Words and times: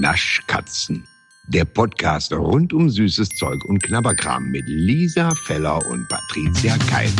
Naschkatzen. 0.00 1.06
Der 1.48 1.64
Podcast 1.64 2.32
rund 2.32 2.72
um 2.72 2.90
süßes 2.90 3.30
Zeug 3.30 3.64
und 3.64 3.82
Knabberkram 3.82 4.50
mit 4.50 4.64
Lisa 4.66 5.34
Feller 5.34 5.84
und 5.86 6.06
Patricia 6.08 6.76
Keil. 6.88 7.10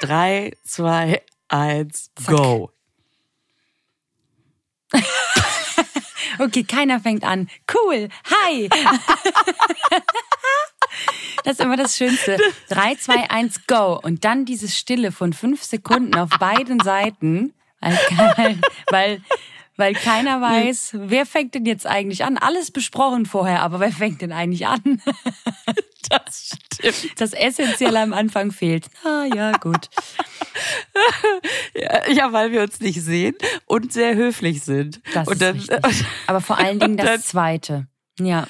Drei, 0.00 0.52
zwei, 0.64 1.22
eins, 1.48 2.10
go. 2.26 2.70
Okay, 6.40 6.64
keiner 6.64 7.00
fängt 7.00 7.22
an. 7.22 7.50
Cool. 7.70 8.08
Hi. 8.24 8.70
Das 11.44 11.54
ist 11.54 11.60
immer 11.60 11.76
das 11.76 11.96
Schönste. 11.96 12.36
Drei, 12.68 12.94
zwei, 12.96 13.30
eins, 13.30 13.66
go. 13.66 13.98
Und 14.02 14.24
dann 14.24 14.44
dieses 14.44 14.76
Stille 14.76 15.12
von 15.12 15.32
fünf 15.32 15.62
Sekunden 15.62 16.14
auf 16.16 16.30
beiden 16.38 16.80
Seiten, 16.80 17.54
weil, 17.80 18.58
weil, 18.90 19.22
weil 19.76 19.94
keiner 19.94 20.40
weiß, 20.40 20.90
wer 20.94 21.24
fängt 21.24 21.54
denn 21.54 21.64
jetzt 21.66 21.86
eigentlich 21.86 22.24
an. 22.24 22.36
Alles 22.36 22.70
besprochen 22.70 23.26
vorher, 23.26 23.62
aber 23.62 23.80
wer 23.80 23.92
fängt 23.92 24.20
denn 24.22 24.32
eigentlich 24.32 24.66
an? 24.66 25.02
Das 26.10 26.56
stimmt. 26.74 27.20
Das 27.20 27.32
Essentielle 27.32 28.00
am 28.00 28.12
Anfang 28.12 28.50
fehlt. 28.50 28.88
Ah, 29.04 29.24
ja, 29.32 29.52
gut. 29.52 29.88
Ja, 32.12 32.32
weil 32.32 32.52
wir 32.52 32.62
uns 32.62 32.80
nicht 32.80 33.00
sehen 33.00 33.34
und 33.66 33.92
sehr 33.92 34.14
höflich 34.14 34.62
sind. 34.62 35.00
Das 35.14 35.28
und 35.28 35.34
ist 35.34 35.42
dann, 35.42 35.84
richtig. 35.84 36.06
Aber 36.26 36.40
vor 36.40 36.58
allen 36.58 36.80
Dingen 36.80 36.96
das 36.96 37.22
Zweite. 37.24 37.86
Ja. 38.22 38.46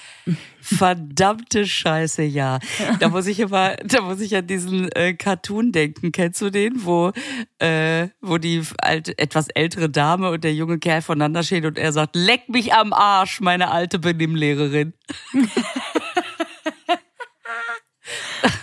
Verdammte 0.60 1.66
Scheiße, 1.66 2.22
ja. 2.22 2.58
Da 2.98 3.08
muss 3.08 3.26
ich 3.26 3.40
immer, 3.40 3.76
da 3.76 4.02
muss 4.02 4.20
ich 4.20 4.36
an 4.36 4.46
diesen 4.46 4.90
äh, 4.92 5.14
Cartoon 5.14 5.72
denken. 5.72 6.12
Kennst 6.12 6.40
du 6.42 6.50
den, 6.50 6.84
wo, 6.84 7.12
äh, 7.58 8.08
wo 8.20 8.38
die 8.38 8.62
alte, 8.78 9.16
etwas 9.18 9.48
ältere 9.48 9.88
Dame 9.88 10.30
und 10.30 10.44
der 10.44 10.54
junge 10.54 10.78
Kerl 10.78 11.02
voneinander 11.02 11.42
stehen 11.42 11.64
und 11.66 11.78
er 11.78 11.92
sagt, 11.92 12.16
leck 12.16 12.48
mich 12.48 12.74
am 12.74 12.92
Arsch, 12.92 13.40
meine 13.40 13.70
alte 13.70 13.98
Benimmlehrerin. 13.98 14.92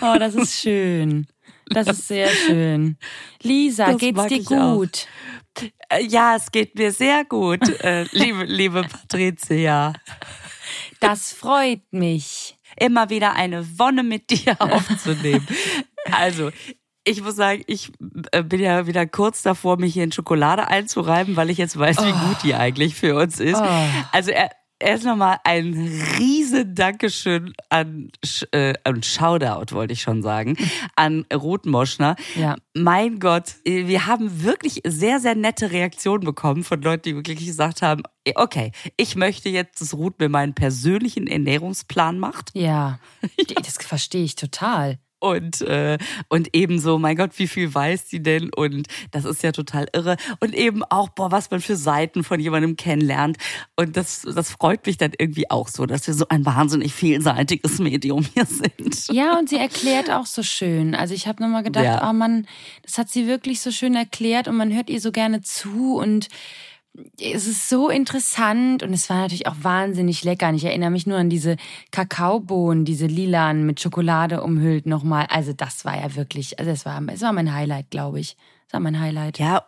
Oh, 0.00 0.16
das 0.18 0.34
ist 0.34 0.60
schön. 0.60 1.26
Das 1.70 1.86
ist 1.88 2.08
sehr 2.08 2.28
schön. 2.28 2.96
Lisa, 3.42 3.92
Das 3.92 3.98
geht's 3.98 4.26
dir 4.26 4.38
ich 4.38 4.48
auch. 4.48 4.76
gut? 4.76 5.06
Äh, 5.88 6.04
ja, 6.04 6.36
es 6.36 6.50
geht 6.50 6.76
mir 6.76 6.92
sehr 6.92 7.24
gut, 7.24 7.68
äh, 7.82 8.04
liebe, 8.12 8.44
liebe 8.44 8.82
Patricia. 8.82 9.92
Das 11.00 11.32
freut 11.32 11.82
mich. 11.90 12.56
immer 12.76 13.10
wieder 13.10 13.34
eine 13.34 13.78
Wonne 13.78 14.02
mit 14.02 14.30
dir 14.30 14.56
aufzunehmen. 14.60 15.46
Also, 16.10 16.50
ich 17.04 17.22
muss 17.22 17.36
sagen, 17.36 17.62
ich 17.66 17.90
äh, 18.32 18.42
bin 18.42 18.60
ja 18.60 18.86
wieder 18.86 19.06
kurz 19.06 19.42
davor, 19.42 19.78
mich 19.78 19.94
hier 19.94 20.04
in 20.04 20.12
Schokolade 20.12 20.68
einzureiben, 20.68 21.36
weil 21.36 21.50
ich 21.50 21.58
jetzt 21.58 21.78
weiß, 21.78 21.98
wie 21.98 22.12
gut 22.12 22.42
die 22.42 22.54
eigentlich 22.54 22.94
für 22.94 23.16
uns 23.16 23.40
ist. 23.40 23.60
Oh. 23.60 23.86
Also 24.12 24.30
er, 24.30 24.50
erst 24.80 25.04
nochmal 25.04 25.38
ein 25.44 25.74
riesen 26.18 26.74
Dankeschön 26.74 27.52
an, 27.68 28.10
äh, 28.52 28.74
an 28.84 29.02
Shoutout, 29.02 29.74
wollte 29.74 29.92
ich 29.92 30.02
schon 30.02 30.22
sagen, 30.22 30.56
an 30.96 31.26
Ruth 31.32 31.66
Moschner. 31.66 32.16
Ja. 32.34 32.56
Mein 32.74 33.18
Gott, 33.18 33.56
wir 33.64 34.06
haben 34.06 34.42
wirklich 34.42 34.80
sehr, 34.86 35.20
sehr 35.20 35.34
nette 35.34 35.70
Reaktionen 35.70 36.24
bekommen 36.24 36.64
von 36.64 36.80
Leuten, 36.82 37.02
die 37.02 37.16
wirklich 37.16 37.44
gesagt 37.44 37.82
haben, 37.82 38.02
okay, 38.34 38.72
ich 38.96 39.16
möchte 39.16 39.48
jetzt, 39.48 39.80
dass 39.80 39.94
Ruth 39.94 40.18
mir 40.18 40.28
meinen 40.28 40.54
persönlichen 40.54 41.26
Ernährungsplan 41.26 42.18
macht. 42.18 42.50
Ja, 42.54 42.98
das 43.54 43.76
verstehe 43.78 44.24
ich 44.24 44.36
total. 44.36 44.98
Und, 45.20 45.60
äh, 45.62 45.98
und 46.28 46.48
ebenso, 46.52 46.98
mein 46.98 47.16
Gott, 47.16 47.32
wie 47.38 47.48
viel 47.48 47.74
weiß 47.74 48.08
sie 48.08 48.22
denn? 48.22 48.50
Und 48.54 48.86
das 49.10 49.24
ist 49.24 49.42
ja 49.42 49.52
total 49.52 49.88
irre. 49.92 50.16
Und 50.40 50.54
eben 50.54 50.84
auch, 50.84 51.08
boah, 51.08 51.30
was 51.32 51.50
man 51.50 51.60
für 51.60 51.76
Seiten 51.76 52.22
von 52.24 52.38
jemandem 52.40 52.76
kennenlernt. 52.76 53.36
Und 53.76 53.96
das, 53.96 54.22
das 54.22 54.50
freut 54.50 54.86
mich 54.86 54.96
dann 54.96 55.12
irgendwie 55.18 55.50
auch 55.50 55.68
so, 55.68 55.86
dass 55.86 56.06
wir 56.06 56.14
so 56.14 56.26
ein 56.28 56.46
wahnsinnig 56.46 56.92
vielseitiges 56.94 57.78
Medium 57.80 58.24
hier 58.34 58.46
sind. 58.46 59.08
Ja, 59.10 59.38
und 59.38 59.48
sie 59.48 59.56
erklärt 59.56 60.10
auch 60.10 60.26
so 60.26 60.42
schön. 60.42 60.94
Also 60.94 61.14
ich 61.14 61.26
habe 61.26 61.42
nochmal 61.42 61.62
gedacht, 61.62 61.84
Ja. 61.84 62.08
oh 62.08 62.12
Mann, 62.12 62.46
das 62.82 62.98
hat 62.98 63.08
sie 63.08 63.26
wirklich 63.26 63.60
so 63.60 63.70
schön 63.70 63.94
erklärt 63.96 64.48
und 64.48 64.56
man 64.56 64.72
hört 64.74 64.88
ihr 64.90 65.00
so 65.00 65.10
gerne 65.12 65.40
zu 65.42 65.96
und 65.96 66.28
es 67.20 67.46
ist 67.46 67.68
so 67.68 67.88
interessant 67.88 68.82
und 68.82 68.92
es 68.92 69.08
war 69.08 69.18
natürlich 69.18 69.46
auch 69.46 69.56
wahnsinnig 69.62 70.24
lecker. 70.24 70.48
Und 70.48 70.56
ich 70.56 70.64
erinnere 70.64 70.90
mich 70.90 71.06
nur 71.06 71.18
an 71.18 71.30
diese 71.30 71.56
Kakaobohnen, 71.90 72.84
diese 72.84 73.06
lilanen 73.06 73.66
mit 73.66 73.80
Schokolade 73.80 74.42
umhüllt 74.42 74.86
nochmal. 74.86 75.26
Also 75.30 75.52
das 75.52 75.84
war 75.84 75.96
ja 75.96 76.14
wirklich, 76.16 76.58
also 76.58 76.70
es 76.70 76.84
war, 76.84 77.00
es 77.08 77.22
war 77.22 77.32
mein 77.32 77.52
Highlight, 77.52 77.90
glaube 77.90 78.20
ich. 78.20 78.36
Das 78.66 78.74
war 78.74 78.80
mein 78.80 79.00
Highlight. 79.00 79.38
Ja, 79.38 79.64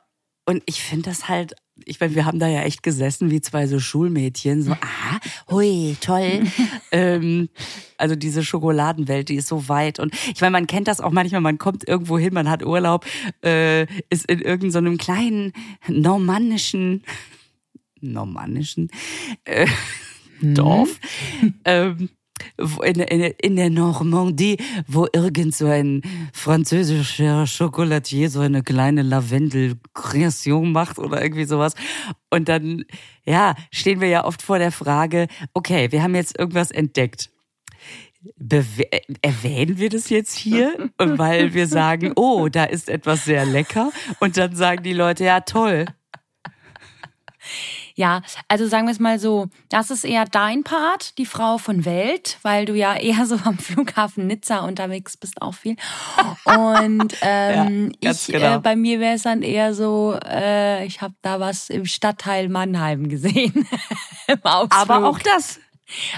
und 0.47 0.63
ich 0.67 0.83
finde 0.83 1.11
das 1.11 1.29
halt, 1.29 1.55
ich 1.85 2.01
meine, 2.01 2.15
wir 2.15 2.25
haben 2.25 2.39
da 2.39 2.49
ja 2.49 2.63
echt 2.63 2.83
gesessen 2.83 3.31
wie 3.31 3.41
zwei 3.41 3.67
so 3.67 3.79
Schulmädchen, 3.79 4.63
so, 4.63 4.73
ah, 4.81 5.19
hui, 5.51 5.97
toll. 6.01 6.43
ähm, 6.93 7.49
also 7.97 8.17
diese 8.17 8.43
Schokoladenwelt, 8.43 9.29
die 9.29 9.37
ist 9.37 9.49
so 9.49 9.69
weit. 9.69 9.99
Und 9.99 10.15
ich 10.35 10.41
meine, 10.41 10.53
man 10.53 10.67
kennt 10.67 10.89
das 10.89 11.01
auch 11.01 11.11
manchmal, 11.11 11.41
man 11.41 11.59
kommt 11.59 11.87
irgendwo 11.87 12.19
hin, 12.19 12.35
man 12.35 12.49
hat 12.49 12.65
Urlaub, 12.65 13.05
äh, 13.45 13.87
ist 14.09 14.27
in 14.27 14.41
irgendeinem 14.41 14.71
so 14.71 14.79
einem 14.79 14.99
kleinen 14.99 15.53
normannischen, 15.89 17.05
normannischen 18.01 18.91
äh, 19.45 19.67
Dorf. 20.41 20.99
Ähm, 21.65 22.11
in, 22.59 23.01
in, 23.01 23.21
in 23.21 23.57
der 23.57 23.71
Normandie, 23.71 24.57
wo 24.87 25.07
irgend 25.13 25.55
so 25.55 25.67
ein 25.67 26.03
französischer 26.33 27.47
Schokolatier 27.47 28.31
so 28.31 28.41
eine 28.41 28.63
kleine 28.63 29.03
Lavendel-Kreation 29.03 30.73
macht 30.73 30.99
oder 30.99 31.23
irgendwie 31.23 31.45
sowas. 31.45 31.75
Und 32.31 32.49
dann, 32.49 32.85
ja, 33.25 33.55
stehen 33.71 34.01
wir 34.01 34.09
ja 34.09 34.25
oft 34.25 34.43
vor 34.43 34.59
der 34.59 34.73
Frage, 34.73 35.27
okay, 35.55 35.91
wir 35.93 36.03
haben 36.03 36.15
jetzt 36.15 36.39
irgendwas 36.39 36.71
entdeckt. 36.71 37.31
Bewe 38.37 38.93
äh, 38.93 39.01
erwähnen 39.23 39.79
wir 39.79 39.89
das 39.89 40.11
jetzt 40.11 40.37
hier, 40.37 40.91
weil 40.99 41.55
wir 41.55 41.67
sagen, 41.67 42.13
oh, 42.17 42.49
da 42.49 42.65
ist 42.65 42.89
etwas 42.89 43.25
sehr 43.25 43.47
lecker. 43.47 43.91
Und 44.19 44.37
dann 44.37 44.55
sagen 44.55 44.83
die 44.83 44.93
Leute, 44.93 45.25
ja, 45.25 45.41
toll. 45.41 45.87
Ja, 48.01 48.23
also 48.49 48.67
sagen 48.67 48.87
wir 48.87 48.93
es 48.93 48.99
mal 48.99 49.19
so, 49.19 49.49
das 49.69 49.91
ist 49.91 50.05
eher 50.05 50.25
dein 50.25 50.65
Part, 50.65 51.19
die 51.19 51.27
Frau 51.27 51.59
von 51.59 51.85
Welt, 51.85 52.39
weil 52.41 52.65
du 52.65 52.75
ja 52.75 52.95
eher 52.97 53.27
so 53.27 53.37
am 53.45 53.59
Flughafen 53.59 54.27
Nizza 54.27 54.61
unterwegs 54.61 55.19
bist, 55.19 55.43
auch 55.43 55.53
viel. 55.53 55.77
Und 56.47 57.15
ähm, 57.21 57.93
Ja, 58.03 58.13
ich, 58.13 58.27
genau. 58.29 58.57
äh, 58.57 58.59
bei 58.59 58.75
mir 58.75 59.01
wäre 59.01 59.17
es 59.17 59.25
dann 59.25 59.43
eher 59.43 59.75
so, 59.75 60.19
äh, 60.25 60.87
ich 60.87 61.03
habe 61.03 61.13
da 61.21 61.41
was 61.41 61.69
im 61.69 61.85
Stadtteil 61.85 62.49
Mannheim 62.49 63.11
gesehen. 63.11 63.69
Im. 64.27 64.39
Aber 64.43 65.07
auch 65.07 65.19
das 65.19 65.61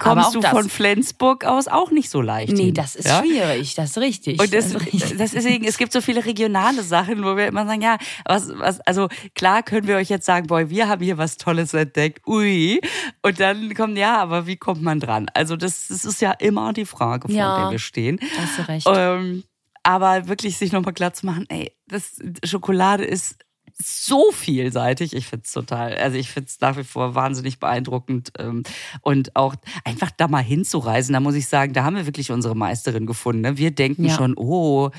kommst 0.01 0.35
du 0.35 0.43
von 0.43 0.69
Flensburg 0.69 1.45
aus 1.45 1.69
auch 1.69 1.91
nicht 1.91 2.11
so 2.11 2.21
leicht 2.21 2.53
Nee, 2.53 2.65
hin, 2.67 2.75
das 2.75 2.95
ist 2.95 3.09
ja? 3.09 3.21
schwierig, 3.23 3.75
das 3.75 3.91
ist 3.91 3.99
richtig. 3.99 4.41
Und 4.41 4.53
das, 4.53 4.73
das 5.17 5.31
deswegen, 5.33 5.65
es 5.65 5.79
gibt 5.79 5.93
so 5.93 6.01
viele 6.01 6.25
regionale 6.25 6.83
Sachen, 6.83 7.25
wo 7.25 7.37
wir 7.37 7.47
immer 7.47 7.67
sagen, 7.67 7.83
ja, 7.83 7.97
was, 8.25 8.49
was, 8.59 8.81
also 8.81 9.09
klar 9.35 9.63
können 9.63 9.87
wir 9.87 9.97
euch 9.97 10.09
jetzt 10.09 10.27
sagen, 10.27 10.47
boy, 10.47 10.71
wir 10.71 10.89
haben 10.89 11.03
hier 11.03 11.19
was 11.19 11.37
Tolles 11.37 11.75
entdeckt, 11.75 12.27
ui. 12.27 12.81
Und 13.23 13.41
dann 13.41 13.75
kommt, 13.75 13.97
ja, 13.99 14.19
aber 14.21 14.47
wie 14.47 14.57
kommt 14.57 14.83
man 14.83 15.01
dran? 15.01 15.27
Also 15.35 15.57
das, 15.57 15.89
das 15.89 16.05
ist 16.05 16.21
ja 16.21 16.33
immer 16.33 16.73
die 16.73 16.87
Frage, 16.87 17.29
vor 17.29 17.37
Ja. 17.37 17.61
der 17.63 17.71
wir 17.71 17.79
stehen. 17.79 18.19
Hast 18.39 18.59
du 18.59 18.69
recht. 18.69 18.87
Ähm, 18.91 19.45
aber 19.83 20.29
wirklich 20.29 20.59
sich 20.59 20.71
nochmal 20.73 20.93
klar 20.95 21.13
zu 21.13 21.27
machen, 21.27 21.47
ey, 21.49 21.73
das 21.89 22.17
Schokolade 22.45 23.05
ist 23.05 23.37
so 23.81 24.31
vielseitig. 24.33 25.15
Ich 25.15 25.27
find's 25.27 25.53
total, 25.53 25.95
also 25.97 26.17
ich 26.17 26.31
find's 26.31 26.61
nach 26.61 26.77
wie 26.77 26.85
vor 26.85 27.15
wahnsinnig 27.15 27.59
beeindruckend. 27.61 28.33
Ähm, 28.39 28.63
und 29.01 29.35
auch 29.37 29.55
einfach 29.85 30.11
da 30.17 30.29
mal 30.29 30.43
hinzureisen, 30.43 31.13
da 31.13 31.21
muss 31.21 31.35
ich 31.35 31.49
sagen, 31.49 31.73
da 31.73 31.85
haben 31.85 31.97
wir 31.97 32.07
wirklich 32.07 32.31
unsere 32.31 32.55
Meisterin 32.57 33.07
gefunden. 33.07 33.43
Ne? 33.43 33.59
Wir 33.59 33.71
denken 33.71 34.05
Ja. 34.07 34.15
schon, 34.17 34.35
oh, 34.37 34.91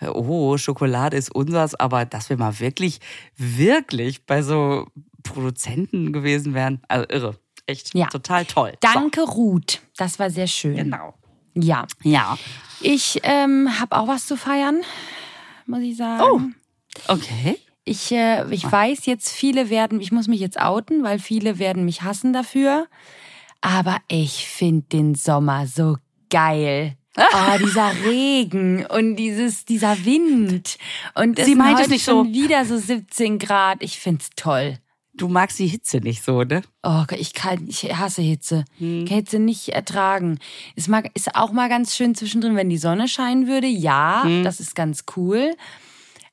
oh, 0.00 0.56
Schokolade 0.56 1.16
ist 1.16 1.34
unsers, 1.34 1.74
aber 1.74 2.04
dass 2.04 2.30
wir 2.30 2.36
mal 2.36 2.58
wirklich, 2.60 3.00
wirklich 3.36 4.26
bei 4.26 4.42
so 4.42 4.86
Produzenten 5.22 6.12
gewesen 6.12 6.54
wären, 6.54 6.80
also 6.88 7.06
irre. 7.08 7.36
Echt 7.66 7.94
Ja. 7.94 8.08
total 8.08 8.44
toll. 8.44 8.72
Danke, 8.80 9.20
Ruth. 9.22 9.80
Das 9.96 10.18
war 10.18 10.30
sehr 10.30 10.48
schön. 10.48 10.76
So, 10.76 10.82
genau. 10.82 11.14
Ja. 11.54 11.86
Ja. 12.02 12.36
Ich 12.80 13.20
ähm, 13.22 13.78
habe 13.78 13.96
auch 13.96 14.08
was 14.08 14.26
zu 14.26 14.36
feiern, 14.36 14.80
muss 15.66 15.80
ich 15.80 15.96
sagen. 15.96 16.22
Oh. 17.08 17.12
Okay. 17.12 17.58
Ich, 17.84 18.12
äh, 18.12 18.44
ich 18.50 18.70
weiß 18.70 19.06
jetzt, 19.06 19.30
viele 19.30 19.68
werden, 19.68 20.00
ich 20.00 20.12
muss 20.12 20.28
mich 20.28 20.40
jetzt 20.40 20.60
outen, 20.60 21.02
weil 21.02 21.18
viele 21.18 21.58
werden 21.58 21.84
mich 21.84 22.02
hassen 22.02 22.32
dafür. 22.32 22.86
Aber 23.60 23.96
ich 24.08 24.48
finde 24.48 24.86
den 24.92 25.14
Sommer 25.14 25.66
so 25.66 25.96
geil. 26.30 26.96
Oh, 27.18 27.58
dieser 27.58 27.92
Regen 28.06 28.86
und 28.86 29.16
dieses, 29.16 29.66
dieser 29.66 30.02
Wind. 30.06 30.78
Und 31.14 31.38
es 31.38 31.44
Sie 31.44 31.54
meint 31.54 31.78
es 31.78 31.88
nicht 31.88 32.06
schon 32.06 32.28
so. 32.28 32.32
wieder 32.32 32.64
so 32.64 32.78
17 32.78 33.38
Grad. 33.38 33.82
Ich 33.82 33.98
find's 33.98 34.30
toll. 34.34 34.78
du 35.12 35.28
magst 35.28 35.58
die 35.58 35.66
Hitze 35.66 35.98
nicht 35.98 36.24
so, 36.24 36.42
ne? 36.42 36.62
Oh, 36.82 37.04
ich 37.10 37.34
kann, 37.34 37.68
ich 37.68 37.82
hasse 37.94 38.22
Hitze. 38.22 38.64
Hm. 38.78 39.04
Kann 39.04 39.16
Hitze 39.18 39.38
nicht 39.38 39.68
ertragen. 39.68 40.38
Es 40.74 40.88
mag, 40.88 41.10
ist 41.12 41.36
auch 41.36 41.52
mal 41.52 41.68
ganz 41.68 41.94
schön 41.94 42.14
zwischendrin, 42.14 42.56
wenn 42.56 42.70
die 42.70 42.78
Sonne 42.78 43.08
scheinen 43.08 43.46
würde. 43.46 43.66
Ja, 43.66 44.22
hm. 44.24 44.42
das 44.42 44.58
ist 44.58 44.74
ganz 44.74 45.04
cool. 45.14 45.54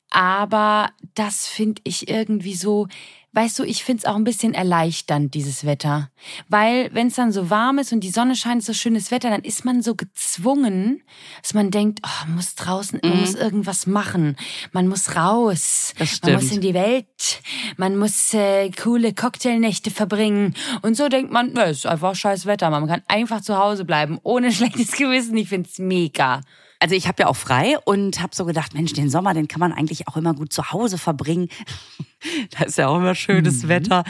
Aber 0.10 0.90
das 1.14 1.48
finde 1.48 1.82
ich 1.84 2.10
irgendwie 2.10 2.56
so, 2.56 2.88
weißt 3.34 3.60
du, 3.60 3.64
ich 3.64 3.84
find's 3.84 4.06
auch 4.06 4.16
ein 4.16 4.24
bisschen 4.24 4.56
erleichternd, 4.56 5.36
dieses 5.36 5.66
Wetter. 5.66 6.10
Weil 6.48 6.90
wenn 6.94 7.08
es 7.08 7.16
dann 7.16 7.32
so 7.32 7.52
warm 7.52 7.78
ist 7.78 7.94
und 7.94 8.00
die 8.00 8.10
Sonne 8.10 8.36
scheint, 8.36 8.64
so 8.64 8.74
schönes 8.74 9.12
Wetter, 9.12 9.30
dann 9.30 9.44
ist 9.44 9.66
man 9.66 9.84
so 9.84 9.94
gezwungen, 9.94 11.04
dass 11.42 11.54
man 11.54 11.70
denkt, 11.70 12.00
oh, 12.04 12.26
man 12.26 12.38
muss 12.38 12.56
draußen, 12.56 13.00
mhm. 13.04 13.10
man 13.10 13.20
muss 13.22 13.36
irgendwas 13.36 13.86
machen. 13.86 14.36
Man 14.72 14.88
muss 14.88 15.16
raus. 15.16 15.94
Das 16.00 16.10
stimmt. 16.10 16.34
Man 16.34 16.44
muss 16.44 16.52
in 16.52 16.62
die 16.62 16.74
Welt. 16.74 17.42
Man 17.78 17.98
muss 17.98 18.34
äh, 18.34 18.72
coole 18.72 19.14
Cocktailnächte 19.14 19.92
verbringen. 19.92 20.56
Und 20.82 20.98
so 20.98 21.08
denkt 21.08 21.32
man, 21.32 21.56
es 21.56 21.80
ist 21.80 21.86
einfach 21.86 22.16
scheiß 22.16 22.48
Wetter. 22.48 22.72
Man 22.72 22.88
kann 22.88 23.04
einfach 23.08 23.42
zu 23.42 23.58
Hause 23.58 23.86
bleiben, 23.86 24.20
ohne 24.24 24.52
schlechtes 24.54 24.94
Gewissen. 24.94 25.38
Ich 25.38 25.50
find's 25.50 25.78
mega. 25.78 26.42
Also 26.80 26.96
ich 26.96 27.08
habe 27.08 27.24
ja 27.24 27.28
auch 27.28 27.36
frei 27.36 27.78
und 27.84 28.22
habe 28.22 28.34
so 28.34 28.46
gedacht, 28.46 28.74
Mensch, 28.74 28.94
den 28.94 29.10
Sommer, 29.10 29.34
den 29.34 29.50
kann 29.50 29.60
man 29.60 29.74
eigentlich 29.74 30.08
auch 30.08 30.16
immer 30.16 30.34
gut 30.34 30.54
zu 30.54 30.72
Hause 30.72 30.98
verbringen. 30.98 31.50
da 32.58 32.66
ist 32.66 32.78
ja 32.78 32.88
auch 32.88 32.98
immer 32.98 33.16
schönes 33.16 33.64
mhm. 33.64 33.68
Wetter. 33.68 34.04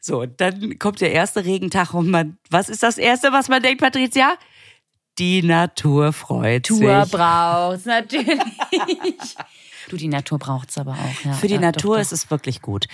So, 0.00 0.24
dann 0.24 0.78
kommt 0.78 1.00
der 1.02 1.12
erste 1.12 1.44
Regentag 1.44 1.92
und 1.92 2.10
man, 2.10 2.38
was 2.50 2.70
ist 2.70 2.82
das 2.82 2.96
erste, 2.96 3.32
was 3.32 3.48
man 3.48 3.62
denkt, 3.62 3.80
Patricia? 3.80 4.36
Die 5.18 5.42
Natur 5.42 6.12
freut 6.12 6.66
Tour 6.66 6.78
sich. 6.78 6.86
Natur 6.86 7.18
braucht's 7.18 7.84
natürlich. 7.84 8.40
Du, 9.88 9.96
die 9.98 10.08
Natur 10.08 10.38
braucht's 10.38 10.78
aber 10.78 10.92
auch. 10.92 11.24
Ja. 11.24 11.32
Für 11.34 11.46
die 11.46 11.54
ja, 11.54 11.60
Natur 11.60 11.96
doch, 11.96 11.96
doch. 11.96 12.00
ist 12.00 12.12
es 12.12 12.30
wirklich 12.30 12.62
gut. 12.62 12.86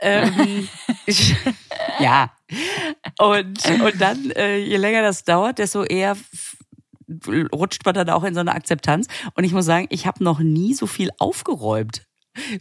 Ähm, 0.00 0.68
ich, 1.06 1.36
ja. 2.00 2.32
Und, 3.18 3.64
und 3.80 4.00
dann, 4.00 4.30
äh, 4.32 4.58
je 4.58 4.76
länger 4.76 5.02
das 5.02 5.22
dauert, 5.22 5.58
desto 5.58 5.84
eher 5.84 6.16
rutscht 7.52 7.84
man 7.84 7.94
dann 7.94 8.10
auch 8.10 8.24
in 8.24 8.34
so 8.34 8.40
eine 8.40 8.54
Akzeptanz. 8.54 9.06
Und 9.34 9.44
ich 9.44 9.52
muss 9.52 9.64
sagen, 9.64 9.86
ich 9.90 10.06
habe 10.06 10.22
noch 10.22 10.40
nie 10.40 10.74
so 10.74 10.86
viel 10.86 11.10
aufgeräumt 11.18 12.02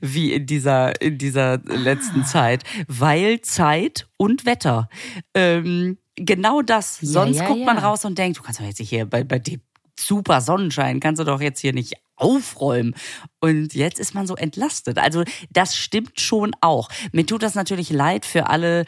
wie 0.01 0.33
in 0.33 0.45
dieser 0.45 1.01
in 1.01 1.17
dieser 1.17 1.59
letzten 1.59 2.21
ah. 2.21 2.25
Zeit, 2.25 2.63
weil 2.87 3.41
Zeit 3.41 4.07
und 4.17 4.45
Wetter. 4.45 4.89
Ähm, 5.33 5.97
genau 6.15 6.61
das. 6.61 6.97
Sonst 6.97 7.37
ja, 7.37 7.43
ja, 7.43 7.47
guckt 7.47 7.61
ja. 7.61 7.65
man 7.65 7.77
raus 7.77 8.05
und 8.05 8.17
denkt, 8.17 8.37
du 8.37 8.43
kannst 8.43 8.59
doch 8.59 8.65
jetzt 8.65 8.81
hier 8.81 9.05
bei, 9.05 9.23
bei 9.23 9.39
dem 9.39 9.61
super 9.99 10.41
Sonnenschein, 10.41 10.99
kannst 10.99 11.19
du 11.19 11.23
doch 11.23 11.41
jetzt 11.41 11.59
hier 11.59 11.73
nicht 11.73 11.93
aufräumen. 12.15 12.95
Und 13.39 13.73
jetzt 13.73 13.99
ist 13.99 14.13
man 14.13 14.27
so 14.27 14.35
entlastet. 14.35 14.97
Also 14.97 15.23
das 15.49 15.75
stimmt 15.75 16.19
schon 16.19 16.51
auch. 16.61 16.89
Mir 17.11 17.25
tut 17.25 17.43
das 17.43 17.55
natürlich 17.55 17.89
leid 17.89 18.25
für 18.25 18.47
alle 18.47 18.85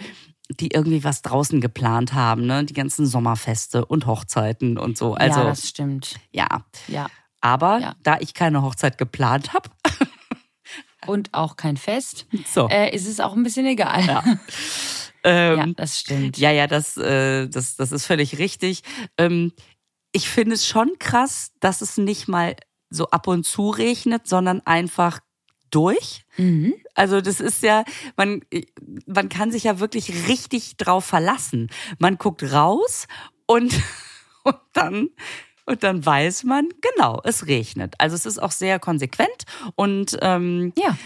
die 0.59 0.69
irgendwie 0.73 1.03
was 1.03 1.21
draußen 1.21 1.61
geplant 1.61 2.13
haben, 2.13 2.45
ne? 2.45 2.63
Die 2.65 2.73
ganzen 2.73 3.05
Sommerfeste 3.05 3.85
und 3.85 4.05
Hochzeiten 4.05 4.77
und 4.77 4.97
so. 4.97 5.13
Also, 5.15 5.39
ja, 5.41 5.45
das 5.45 5.67
stimmt. 5.69 6.15
Ja. 6.31 6.47
Ja. 6.87 7.07
Aber 7.41 7.79
Ja. 7.79 7.95
da 8.03 8.17
ich 8.19 8.33
keine 8.33 8.61
Hochzeit 8.61 8.97
geplant 8.97 9.53
habe, 9.53 9.69
Und 11.05 11.33
auch 11.33 11.57
kein 11.57 11.75
Fest, 11.75 12.27
so. 12.53 12.69
äh, 12.69 12.95
ist 12.95 13.07
es 13.07 13.19
auch 13.19 13.33
ein 13.33 13.43
bisschen 13.43 13.65
egal. 13.65 14.05
Ja. 14.05 14.23
ähm, 15.25 15.57
Ja, 15.59 15.65
das 15.75 15.99
stimmt. 15.99 16.37
Ja, 16.37 16.49
ja, 16.51 16.65
das, 16.65 16.95
äh, 16.95 17.49
das, 17.49 17.75
das 17.75 17.91
ist 17.91 18.05
völlig 18.05 18.37
richtig. 18.39 18.83
Ähm, 19.17 19.51
ich 20.13 20.29
finde 20.29 20.55
es 20.55 20.65
schon 20.65 20.91
krass, 20.99 21.51
dass 21.59 21.81
es 21.81 21.97
nicht 21.97 22.29
mal 22.29 22.55
so 22.89 23.07
ab 23.09 23.27
und 23.27 23.43
zu 23.45 23.69
regnet, 23.69 24.27
sondern 24.27 24.61
einfach 24.61 25.19
durch. 25.75 26.25
Mhm. 26.37 26.73
Also 26.95 27.21
das 27.21 27.39
ist 27.39 27.63
ja, 27.63 27.83
man, 28.15 28.41
man 29.05 29.29
kann 29.29 29.51
sich 29.51 29.63
ja 29.63 29.79
wirklich 29.79 30.27
richtig 30.27 30.77
drauf 30.77 31.05
verlassen. 31.05 31.69
Man 31.99 32.17
guckt 32.17 32.43
raus 32.43 33.07
und, 33.45 33.73
und 34.43 34.57
dann 34.73 35.09
und 35.65 35.81
dann 35.83 36.05
weiß 36.05 36.43
man, 36.43 36.67
genau, 36.81 37.21
es 37.23 37.47
regnet. 37.47 37.95
Also 37.97 38.15
es 38.15 38.25
ist 38.25 38.37
auch 38.37 38.51
sehr 38.51 38.79
konsequent 38.79 39.43
und 39.75 40.17
ähm, 40.21 40.73
Ja. 40.77 40.97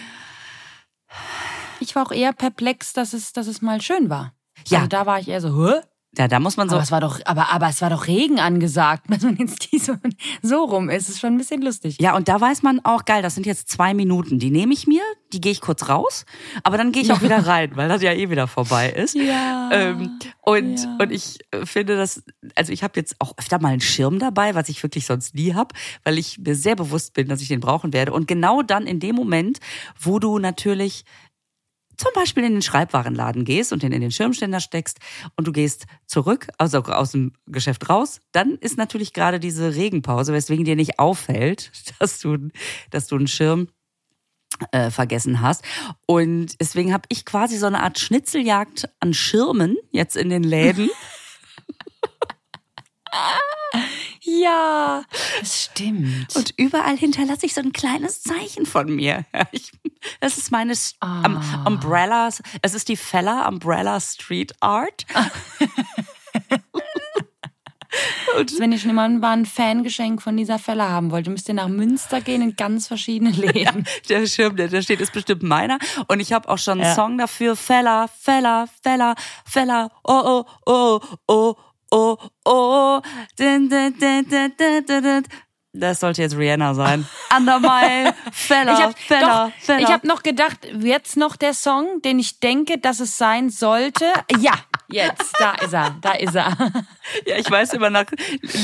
Ich 1.79 1.95
war 1.95 2.07
auch 2.07 2.11
eher 2.11 2.33
perplex, 2.33 2.93
dass 2.93 3.13
es, 3.13 3.33
dass 3.33 3.47
es 3.47 3.61
mal 3.61 3.81
schön 3.81 4.09
war. 4.09 4.33
Ja. 4.67 4.79
Also 4.79 4.89
da 4.89 5.05
war 5.05 5.19
ich 5.19 5.27
eher 5.27 5.41
so, 5.41 5.67
hä? 5.67 5.81
Ja, 6.17 6.27
da 6.27 6.39
muss 6.39 6.57
man 6.57 6.69
so. 6.69 6.75
Aber 6.75 6.83
es 6.83 6.91
war 6.91 7.01
doch, 7.01 7.19
aber, 7.25 7.49
aber 7.51 7.69
es 7.69 7.81
war 7.81 7.89
doch 7.89 8.07
Regen 8.07 8.39
angesagt, 8.39 9.03
dass 9.09 9.23
man 9.23 9.35
jetzt 9.37 9.71
die 9.71 9.79
so, 9.79 9.93
so 10.41 10.63
rum 10.65 10.89
ist. 10.89 11.09
Ist 11.09 11.19
schon 11.19 11.33
ein 11.33 11.37
bisschen 11.37 11.61
lustig. 11.61 11.97
Ja, 11.99 12.15
und 12.15 12.27
da 12.27 12.39
weiß 12.39 12.63
man 12.63 12.79
auch, 12.83 13.05
geil, 13.05 13.21
das 13.21 13.35
sind 13.35 13.45
jetzt 13.45 13.69
zwei 13.69 13.93
Minuten. 13.93 14.39
Die 14.39 14.49
nehme 14.51 14.73
ich 14.73 14.87
mir, 14.87 15.01
die 15.33 15.41
gehe 15.41 15.51
ich 15.51 15.61
kurz 15.61 15.89
raus, 15.89 16.25
aber 16.63 16.77
dann 16.77 16.91
gehe 16.91 17.03
ich 17.03 17.11
auch 17.11 17.21
wieder 17.21 17.45
rein, 17.47 17.71
weil 17.75 17.89
das 17.89 18.01
ja 18.01 18.13
eh 18.13 18.29
wieder 18.29 18.47
vorbei 18.47 18.89
ist. 18.89 19.15
Ja. 19.15 19.69
Ähm, 19.71 20.19
und, 20.41 20.79
Ja. 20.83 20.97
und 21.01 21.11
ich 21.11 21.39
äh, 21.51 21.65
finde 21.65 21.97
das, 21.97 22.23
also 22.55 22.71
ich 22.71 22.83
habe 22.83 22.93
jetzt 22.99 23.15
auch 23.19 23.33
öfter 23.37 23.59
mal 23.61 23.69
einen 23.69 23.81
Schirm 23.81 24.19
dabei, 24.19 24.55
was 24.55 24.69
ich 24.69 24.81
wirklich 24.83 25.05
sonst 25.05 25.35
nie 25.35 25.53
hab, 25.53 25.73
weil 26.03 26.17
ich 26.17 26.37
mir 26.39 26.55
sehr 26.55 26.75
bewusst 26.75 27.13
bin, 27.13 27.27
dass 27.27 27.41
ich 27.41 27.47
den 27.47 27.59
brauchen 27.59 27.93
werde. 27.93 28.13
Und 28.13 28.27
genau 28.27 28.61
dann 28.61 28.87
in 28.87 28.99
dem 28.99 29.15
Moment, 29.15 29.59
wo 29.99 30.19
du 30.19 30.39
natürlich 30.39 31.03
zum 31.97 32.11
Beispiel 32.13 32.43
in 32.43 32.53
den 32.53 32.61
Schreibwarenladen 32.61 33.43
gehst 33.43 33.73
und 33.73 33.83
den 33.83 33.91
in 33.91 34.01
den 34.01 34.11
Schirmständer 34.11 34.59
steckst 34.59 34.99
und 35.35 35.47
du 35.47 35.51
gehst 35.51 35.85
zurück, 36.05 36.47
also 36.57 36.83
aus 36.83 37.11
dem 37.11 37.33
Geschäft 37.47 37.89
raus, 37.89 38.21
dann 38.31 38.55
ist 38.57 38.77
natürlich 38.77 39.13
gerade 39.13 39.39
diese 39.39 39.75
Regenpause, 39.75 40.33
weswegen 40.33 40.65
dir 40.65 40.75
nicht 40.75 40.99
auffällt, 40.99 41.71
dass 41.99 42.19
du, 42.19 42.49
dass 42.91 43.07
du 43.07 43.15
einen 43.15 43.27
Schirm 43.27 43.67
äh, 44.71 44.89
vergessen 44.89 45.41
hast. 45.41 45.63
Und 46.05 46.59
deswegen 46.59 46.93
habe 46.93 47.03
ich 47.09 47.25
quasi 47.25 47.57
so 47.57 47.65
eine 47.65 47.81
Art 47.83 47.99
Schnitzeljagd 47.99 48.89
an 48.99 49.13
Schirmen 49.13 49.77
jetzt 49.91 50.15
in 50.15 50.29
den 50.29 50.43
Läden. 50.43 50.89
Ja, 54.43 55.03
das 55.39 55.63
stimmt. 55.65 56.35
Und 56.35 56.53
überall 56.57 56.97
hinterlasse 56.97 57.45
ich 57.45 57.53
so 57.53 57.61
ein 57.61 57.73
kleines 57.73 58.21
Zeichen 58.23 58.65
von 58.65 58.93
mir. 58.93 59.25
Ich, 59.51 59.71
das 60.19 60.37
ist 60.37 60.51
meine 60.51 60.73
Ah. 60.99 61.25
um, 61.25 61.65
Umbrella, 61.65 62.29
es 62.61 62.73
ist 62.73 62.89
die 62.89 62.97
Fella 62.97 63.47
Umbrella 63.47 63.99
Street 63.99 64.53
Art. 64.61 65.05
Und 68.37 68.59
Wenn 68.59 68.71
ihr 68.73 68.77
schon 68.77 68.91
immer 68.91 69.07
mal 69.09 69.31
ein 69.31 69.45
Fangeschenk 69.45 70.21
von 70.21 70.37
dieser 70.37 70.59
Fälle 70.59 70.87
haben 70.87 71.09
wollt, 71.09 71.27
müsst 71.27 71.47
ihr 71.47 71.55
nach 71.55 71.69
Münster 71.69 72.21
gehen 72.21 72.41
in 72.43 72.55
ganz 72.55 72.85
verschiedene 72.87 73.31
Läden. 73.31 73.87
der 74.09 74.27
Schirm, 74.27 74.55
der 74.55 74.67
da 74.67 74.81
steht, 74.81 74.99
ist 75.01 75.13
bestimmt 75.13 75.41
meiner. 75.41 75.79
Und 76.07 76.19
ich 76.19 76.33
habe 76.33 76.47
auch 76.49 76.57
schon 76.59 76.73
einen 76.79 76.89
Ja. 76.89 76.93
Song 76.95 77.17
dafür. 77.17 77.55
Fella, 77.55 78.07
Fella, 78.07 78.67
Fella, 78.83 79.15
Fella, 79.45 79.89
oh, 80.03 80.43
oh, 80.45 80.45
oh, 80.67 80.99
oh, 81.27 81.55
oh, 81.91 82.17
oh. 82.45 83.01
Das 85.73 85.99
sollte 85.99 86.21
jetzt 86.21 86.35
Rihanna 86.37 86.73
sein. 86.73 87.07
Under 87.37 87.59
my 87.59 88.11
Fella, 88.31 88.73
Ich 88.73 88.79
habe 88.81 88.93
Fella, 88.97 89.51
Fella. 89.59 89.79
ich 89.79 89.87
hab 89.87 90.03
noch 90.03 90.23
gedacht, 90.23 90.57
jetzt 90.79 91.17
noch 91.17 91.35
der 91.35 91.53
Song, 91.53 92.01
den 92.01 92.19
ich 92.19 92.39
denke, 92.39 92.79
dass 92.79 92.99
es 92.99 93.17
sein 93.17 93.49
sollte. 93.49 94.05
Ja, 94.39 94.53
jetzt, 94.89 95.33
da 95.39 95.51
ist 95.53 95.73
er, 95.73 95.95
da 96.01 96.11
ist 96.13 96.35
er. 96.35 96.55
Ja, 97.25 97.37
ich 97.37 97.49
weiß 97.49 97.71
immer 97.71 97.89
nach, 97.89 98.05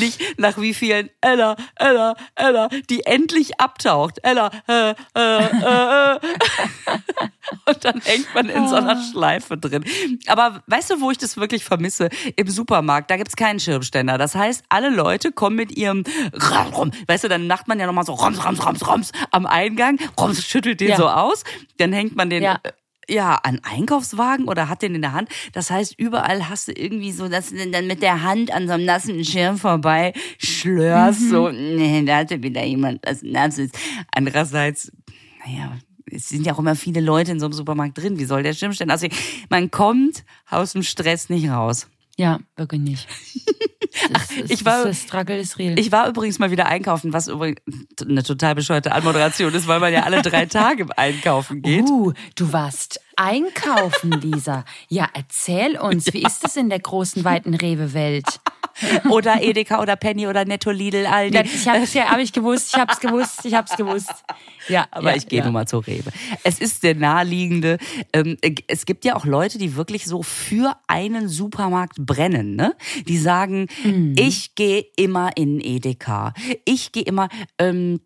nicht 0.01 0.19
nach 0.37 0.57
wie 0.59 0.73
vielen 0.73 1.09
Ella, 1.21 1.55
Ella, 1.75 2.13
Ella, 2.35 2.67
die 2.89 3.05
endlich 3.05 3.57
abtaucht. 3.61 4.19
Ella, 4.21 4.51
äh, 4.67 4.89
äh, 4.89 4.95
äh, 5.15 6.15
äh. 6.15 6.19
Und 7.65 7.85
dann 7.85 8.01
hängt 8.01 8.33
man 8.35 8.49
in 8.49 8.67
so 8.67 8.75
einer 8.75 9.01
Schleife 9.01 9.57
drin. 9.57 9.85
Aber 10.27 10.61
weißt 10.67 10.89
du, 10.91 11.01
wo 11.01 11.09
ich 11.11 11.17
das 11.17 11.37
wirklich 11.37 11.63
vermisse? 11.63 12.09
Im 12.35 12.49
Supermarkt, 12.49 13.09
da 13.11 13.15
gibt's 13.17 13.37
keinen 13.37 13.61
Schirmständer. 13.61 14.17
Das 14.17 14.35
heißt, 14.35 14.65
alle 14.67 14.89
Leute 14.89 15.31
kommen 15.31 15.55
mit 15.55 15.71
ihrem 15.77 16.03
Ram, 16.33 16.73
rum. 16.73 16.91
Weißt 17.07 17.23
du, 17.23 17.29
dann 17.29 17.47
macht 17.47 17.69
man 17.69 17.79
ja 17.79 17.85
nochmal 17.85 18.05
so 18.05 18.13
Roms, 18.13 18.43
Roms, 18.45 18.65
Roms, 18.65 18.85
Roms 18.87 19.11
am 19.31 19.45
Eingang. 19.45 19.99
Roms 20.19 20.45
schüttelt 20.45 20.81
den 20.81 20.89
Ja. 20.89 20.97
so 20.97 21.07
aus. 21.07 21.43
Dann 21.77 21.93
hängt 21.93 22.15
man 22.17 22.29
den 22.29 22.43
Ja. 22.43 22.59
Ja, 23.09 23.35
an 23.35 23.59
Einkaufswagen 23.63 24.47
oder 24.47 24.69
hat 24.69 24.81
den 24.81 24.95
in 24.95 25.01
der 25.01 25.13
Hand. 25.13 25.29
Das 25.53 25.69
heißt, 25.69 25.95
überall 25.97 26.49
hast 26.49 26.67
du 26.67 26.71
irgendwie 26.71 27.11
so, 27.11 27.27
dass 27.27 27.49
du 27.49 27.69
dann 27.69 27.87
mit 27.87 28.01
der 28.01 28.23
Hand 28.23 28.51
an 28.51 28.67
so 28.67 28.73
einem 28.73 28.85
nassen 28.85 29.23
Schirm 29.25 29.57
vorbei 29.57 30.13
schlörst. 30.37 31.29
So, 31.29 31.49
nee, 31.49 32.03
da 32.05 32.17
hatte 32.17 32.41
wieder 32.43 32.63
jemand 32.63 33.01
was 33.05 33.21
Nasses. 33.21 33.71
Andererseits, 34.11 34.91
naja, 35.45 35.77
es 36.11 36.29
sind 36.29 36.45
ja 36.45 36.53
auch 36.53 36.59
immer 36.59 36.75
viele 36.75 37.01
Leute 37.01 37.31
in 37.31 37.39
so 37.39 37.45
einem 37.45 37.53
Supermarkt 37.53 37.97
drin. 37.97 38.19
Wie 38.19 38.25
soll 38.25 38.43
der 38.43 38.53
Schirmständer 38.53 38.95
aussehen? 38.95 39.13
Man 39.49 39.71
kommt 39.71 40.23
aus 40.49 40.73
dem 40.73 40.83
Stress 40.83 41.29
nicht 41.29 41.49
raus. 41.49 41.87
Ja, 42.17 42.39
wirklich 42.55 42.81
nicht. 42.81 43.07
Das, 44.11 44.31
ist, 44.31 44.49
ich 44.51 44.65
war- 44.65 44.85
das 44.85 45.03
Struggle 45.03 45.37
ist 45.37 45.59
real. 45.59 45.77
Ich 45.77 45.91
war 45.91 46.07
übrigens 46.09 46.39
mal 46.39 46.49
wieder 46.49 46.65
einkaufen, 46.65 47.13
was 47.13 47.27
übrigens 47.27 47.61
eine 48.01 48.23
total 48.23 48.55
bescheuerte 48.55 48.91
Anmoderation 48.91 49.53
ist, 49.53 49.67
weil 49.67 49.79
man 49.79 49.93
ja 49.93 50.01
alle 50.01 50.23
drei 50.23 50.47
Tage 50.47 50.87
einkaufen 50.97 51.61
geht. 51.61 51.87
Uh, 51.87 52.11
du 52.35 52.51
warst 52.51 52.99
einkaufen, 53.17 54.11
Lisa. 54.19 54.65
Ja, 54.89 55.07
erzähl 55.13 55.77
uns, 55.77 56.11
wie 56.11 56.23
ist 56.23 56.43
es 56.43 56.55
in 56.55 56.69
der 56.69 56.79
großen, 56.79 57.23
weiten 57.23 57.53
Rewe-Welt? 57.53 58.39
Oder 59.09 59.41
Edeka 59.41 59.81
oder 59.81 59.95
Penny 59.95 60.27
oder 60.27 60.45
Netto 60.45 60.71
Lidl 60.71 61.05
Aldi. 61.05 61.39
Ich 61.41 61.67
hab's 61.67 61.93
ja, 61.93 62.05
hab 62.05 62.19
ich 62.19 62.33
gewusst, 62.33 62.73
ich 62.73 62.79
hab's 62.79 62.99
gewusst, 62.99 63.45
ich 63.45 63.53
hab's 63.53 63.75
gewusst. 63.75 64.11
Ja, 64.67 64.85
aber 64.91 65.11
ja, 65.11 65.17
ich 65.17 65.27
gehe 65.27 65.39
ja. 65.39 65.45
nun 65.45 65.53
mal 65.53 65.67
zur 65.67 65.85
Rewe. 65.85 66.11
Es 66.43 66.59
ist 66.59 66.83
der 66.83 66.95
naheliegende. 66.95 67.77
Ähm, 68.13 68.37
es 68.67 68.85
gibt 68.85 69.03
ja 69.05 69.15
auch 69.15 69.25
Leute, 69.25 69.57
die 69.57 69.75
wirklich 69.75 70.05
so 70.05 70.23
für 70.23 70.77
einen 70.87 71.27
Supermarkt 71.27 71.97
brennen. 72.05 72.55
Ne? 72.55 72.75
Die 73.07 73.17
sagen, 73.17 73.67
Mhm. 73.83 74.15
ich 74.17 74.55
gehe 74.55 74.85
immer 74.95 75.31
in 75.35 75.59
Edeka. 75.59 76.33
Ich 76.65 76.91
gehe 76.91 77.03
immer. 77.03 77.27
Ähm, 77.59 77.99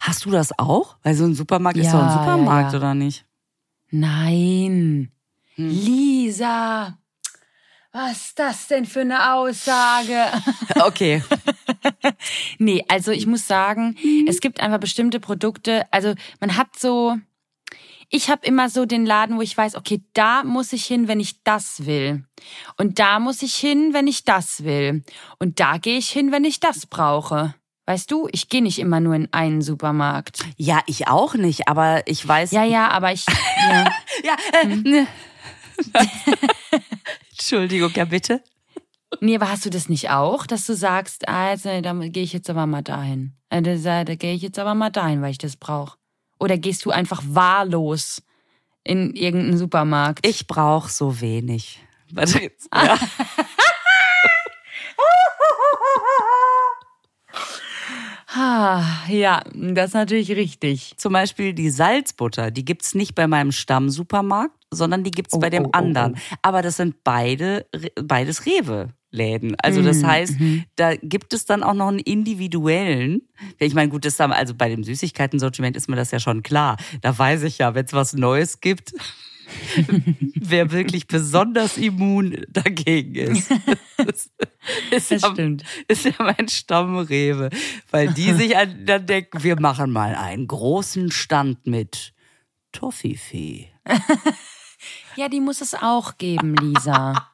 hast 0.00 0.24
du 0.24 0.30
das 0.30 0.58
auch? 0.58 0.96
Weil 1.02 1.14
so 1.14 1.24
ein 1.24 1.34
Supermarkt 1.34 1.78
ist 1.78 1.86
Ja, 1.86 1.92
doch 1.92 2.02
ein 2.02 2.12
Supermarkt, 2.12 2.74
oder 2.74 2.94
nicht? 2.94 3.24
Nein. 3.90 5.10
Hm. 5.54 5.68
Lisa, 5.70 6.98
was 7.92 8.12
ist 8.12 8.38
das 8.38 8.68
denn 8.68 8.84
für 8.84 9.00
eine 9.00 9.34
Aussage? 9.34 10.26
Okay. 10.80 11.22
Nee, 12.58 12.84
also 12.88 13.12
ich 13.12 13.26
muss 13.26 13.46
sagen, 13.46 13.96
es 14.26 14.40
gibt 14.40 14.60
einfach 14.60 14.78
bestimmte 14.78 15.20
Produkte, 15.20 15.86
also 15.92 16.14
man 16.40 16.56
hat 16.56 16.68
so, 16.76 17.16
ich 18.10 18.30
habe 18.30 18.46
immer 18.46 18.68
so 18.68 18.84
den 18.84 19.06
Laden, 19.06 19.36
wo 19.36 19.42
ich 19.42 19.56
weiß, 19.56 19.76
okay, 19.76 20.02
da 20.14 20.44
muss 20.44 20.72
ich 20.72 20.84
hin, 20.84 21.08
wenn 21.08 21.20
ich 21.20 21.42
das 21.44 21.86
will. 21.86 22.24
Und 22.76 22.98
da 22.98 23.20
muss 23.20 23.42
ich 23.42 23.54
hin, 23.54 23.92
wenn 23.92 24.06
ich 24.06 24.24
das 24.24 24.64
will. 24.64 25.04
Und 25.38 25.60
da 25.60 25.78
gehe 25.78 25.98
ich 25.98 26.08
hin, 26.08 26.32
wenn 26.32 26.44
ich 26.44 26.60
das 26.60 26.86
brauche. 26.86 27.54
Weißt 27.86 28.10
du, 28.10 28.28
ich 28.32 28.48
gehe 28.48 28.62
nicht 28.62 28.78
immer 28.78 29.00
nur 29.00 29.14
in 29.14 29.32
einen 29.32 29.62
Supermarkt. 29.62 30.44
Ja, 30.56 30.80
ich 30.86 31.08
auch 31.08 31.34
nicht, 31.34 31.68
aber 31.68 32.02
ich 32.06 32.26
weiß. 32.26 32.50
Ja, 32.50 32.64
ja, 32.64 32.88
aber 32.88 33.12
ich. 33.12 33.24
Ja. 33.26 33.84
ja 34.24 34.36
äh, 34.60 34.66
ne. 34.66 35.06
Entschuldigung, 37.30 37.90
ja 37.94 38.04
bitte. 38.04 38.42
Nee, 39.20 39.36
aber 39.36 39.50
hast 39.50 39.64
du 39.64 39.70
das 39.70 39.88
nicht 39.88 40.10
auch, 40.10 40.46
dass 40.46 40.66
du 40.66 40.74
sagst, 40.74 41.28
ah, 41.28 41.50
jetzt, 41.50 41.64
äh, 41.66 41.80
da 41.80 41.92
gehe 41.94 42.22
ich 42.22 42.32
jetzt 42.32 42.50
aber 42.50 42.66
mal 42.66 42.82
dahin. 42.82 43.32
Äh, 43.48 43.62
Da, 43.62 44.04
da 44.04 44.14
gehe 44.14 44.34
ich 44.34 44.42
jetzt 44.42 44.58
aber 44.58 44.74
mal 44.74 44.90
dahin, 44.90 45.22
weil 45.22 45.30
ich 45.30 45.38
das 45.38 45.56
brauche. 45.56 45.96
Oder 46.38 46.58
gehst 46.58 46.84
du 46.84 46.90
einfach 46.90 47.22
wahllos 47.26 48.22
in 48.84 49.14
irgendeinen 49.14 49.58
Supermarkt? 49.58 50.26
Ich 50.26 50.46
brauche 50.46 50.90
so 50.90 51.20
wenig. 51.20 51.80
Warte 52.12 52.38
jetzt. 52.42 52.68
Ja. 52.74 52.98
Ah, 58.30 58.84
ja, 59.08 59.42
das 59.54 59.88
ist 59.88 59.94
natürlich 59.94 60.30
richtig. 60.32 60.94
Zum 60.98 61.12
Beispiel 61.14 61.54
die 61.54 61.70
Salzbutter, 61.70 62.50
die 62.50 62.64
gibt's 62.64 62.94
nicht 62.94 63.14
bei 63.14 63.26
meinem 63.26 63.52
Stammsupermarkt, 63.52 64.57
sondern 64.72 65.04
die 65.04 65.10
gibt's 65.10 65.34
Oh, 65.34 65.38
bei 65.38 65.50
dem 65.50 65.64
oh, 65.64 65.68
oh, 65.68 65.78
anderen. 65.78 66.14
oh. 66.16 66.34
Aber 66.42 66.62
das 66.62 66.76
sind 66.76 67.02
beide, 67.04 67.66
beides 68.02 68.44
Rewe-Läden. 68.46 69.56
Also 69.62 69.82
das 69.82 69.98
Mhm, 69.98 70.06
heißt, 70.06 70.40
mhm. 70.40 70.64
da 70.76 70.94
gibt 70.96 71.32
es 71.32 71.44
dann 71.46 71.62
auch 71.62 71.74
noch 71.74 71.88
einen 71.88 71.98
individuellen. 72.00 73.22
Ich 73.58 73.74
meine, 73.74 73.90
gut, 73.90 74.04
das 74.04 74.16
dann, 74.16 74.32
also 74.32 74.54
bei 74.54 74.68
dem 74.68 74.84
Süßigkeiten-Sortiment 74.84 75.76
ist 75.76 75.88
mir 75.88 75.96
das 75.96 76.10
ja 76.10 76.20
schon 76.20 76.42
klar. 76.42 76.76
Da 77.00 77.16
weiß 77.16 77.42
ich 77.44 77.58
ja, 77.58 77.74
wenn 77.74 77.86
es 77.86 77.92
was 77.92 78.12
Neues 78.12 78.60
gibt, 78.60 78.92
wer 80.34 80.70
wirklich 80.72 81.06
besonders 81.06 81.78
immun 81.78 82.44
dagegen 82.50 83.14
ist. 83.14 83.50
Das, 83.96 84.28
ist, 84.90 85.10
Das 85.10 85.22
ja, 85.22 85.30
stimmt. 85.32 85.64
ist 85.88 86.04
ja 86.04 86.12
mein 86.18 86.48
Stammrewe. 86.48 87.50
Weil 87.90 88.12
die 88.12 88.32
sich 88.34 88.56
an- 88.56 88.84
dann 88.86 89.06
denken, 89.06 89.42
wir 89.42 89.58
machen 89.60 89.90
mal 89.90 90.14
einen 90.14 90.46
großen 90.46 91.10
Stand 91.10 91.66
mit 91.66 92.12
Toffifee. 92.72 93.70
Ja, 95.18 95.28
die 95.28 95.40
muss 95.40 95.60
es 95.60 95.74
auch 95.74 96.16
geben, 96.16 96.54
Lisa. 96.54 97.26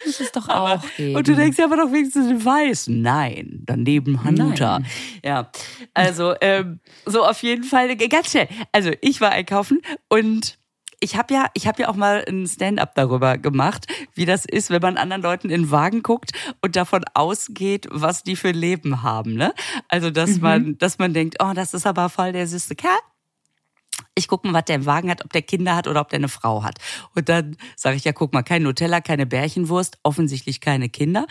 Die 0.00 0.06
muss 0.06 0.18
es 0.18 0.32
doch 0.32 0.48
auch 0.48 0.82
geben. 0.96 1.14
Und 1.14 1.28
du 1.28 1.36
denkst 1.36 1.58
ja 1.58 1.66
aber 1.66 1.76
doch 1.76 1.92
wenigstens 1.92 2.26
den 2.26 2.42
Weiß. 2.42 2.88
Nein, 2.88 3.64
daneben 3.66 4.24
Hanuta. 4.24 4.78
Nein. 4.78 4.90
Ja, 5.22 5.50
also 5.92 6.34
ähm, 6.40 6.80
so 7.04 7.22
auf 7.22 7.42
jeden 7.42 7.64
Fall 7.64 7.94
ganz 7.96 8.30
schnell. 8.30 8.48
Also 8.72 8.92
ich 9.02 9.20
war 9.20 9.30
einkaufen 9.30 9.82
und 10.08 10.56
ich 11.00 11.14
habe 11.16 11.34
ja, 11.34 11.50
ich 11.52 11.66
habe 11.66 11.82
ja 11.82 11.90
auch 11.90 11.96
mal 11.96 12.24
ein 12.26 12.46
Stand-up 12.46 12.94
darüber 12.94 13.36
gemacht, 13.36 13.84
wie 14.14 14.24
das 14.24 14.46
ist, 14.46 14.70
wenn 14.70 14.80
man 14.80 14.96
anderen 14.96 15.20
Leuten 15.20 15.50
in 15.50 15.64
den 15.64 15.70
Wagen 15.70 16.02
guckt 16.02 16.30
und 16.62 16.76
davon 16.76 17.04
ausgeht, 17.12 17.88
was 17.90 18.22
die 18.22 18.36
für 18.36 18.52
Leben 18.52 19.02
haben. 19.02 19.34
Ne? 19.34 19.52
Also 19.88 20.08
dass 20.08 20.40
man, 20.40 20.78
dass 20.78 20.98
man 20.98 21.12
denkt, 21.12 21.36
oh, 21.42 21.52
das 21.54 21.74
ist 21.74 21.86
aber 21.86 22.08
voll 22.08 22.32
der 22.32 22.46
süße 22.46 22.74
Kerl. 22.74 22.98
Ich 24.14 24.28
gucke 24.28 24.46
mal, 24.46 24.58
was 24.58 24.66
der 24.66 24.76
im 24.76 24.86
Wagen 24.86 25.10
hat, 25.10 25.24
ob 25.24 25.32
der 25.32 25.42
Kinder 25.42 25.74
hat 25.74 25.86
oder 25.88 26.00
ob 26.00 26.10
der 26.10 26.18
eine 26.18 26.28
Frau 26.28 26.62
hat. 26.62 26.78
Und 27.14 27.28
dann 27.28 27.56
sage 27.76 27.96
ich, 27.96 28.04
ja, 28.04 28.12
guck 28.12 28.32
mal, 28.32 28.42
kein 28.42 28.62
Nutella, 28.62 29.00
keine 29.00 29.26
Bärchenwurst, 29.26 29.98
offensichtlich 30.02 30.60
keine 30.60 30.88
Kinder 30.88 31.26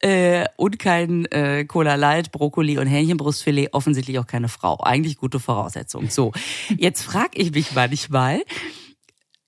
äh, 0.00 0.46
und 0.56 0.78
kein 0.78 1.26
äh, 1.26 1.64
Cola 1.64 1.96
Light, 1.96 2.32
Brokkoli 2.32 2.78
und 2.78 2.86
Hähnchenbrustfilet, 2.86 3.68
offensichtlich 3.72 4.18
auch 4.18 4.26
keine 4.26 4.48
Frau. 4.48 4.78
Eigentlich 4.82 5.18
gute 5.18 5.40
Voraussetzung. 5.40 6.08
So, 6.08 6.32
jetzt 6.76 7.02
frage 7.02 7.38
ich 7.38 7.52
mich 7.52 7.72
manchmal, 7.72 8.42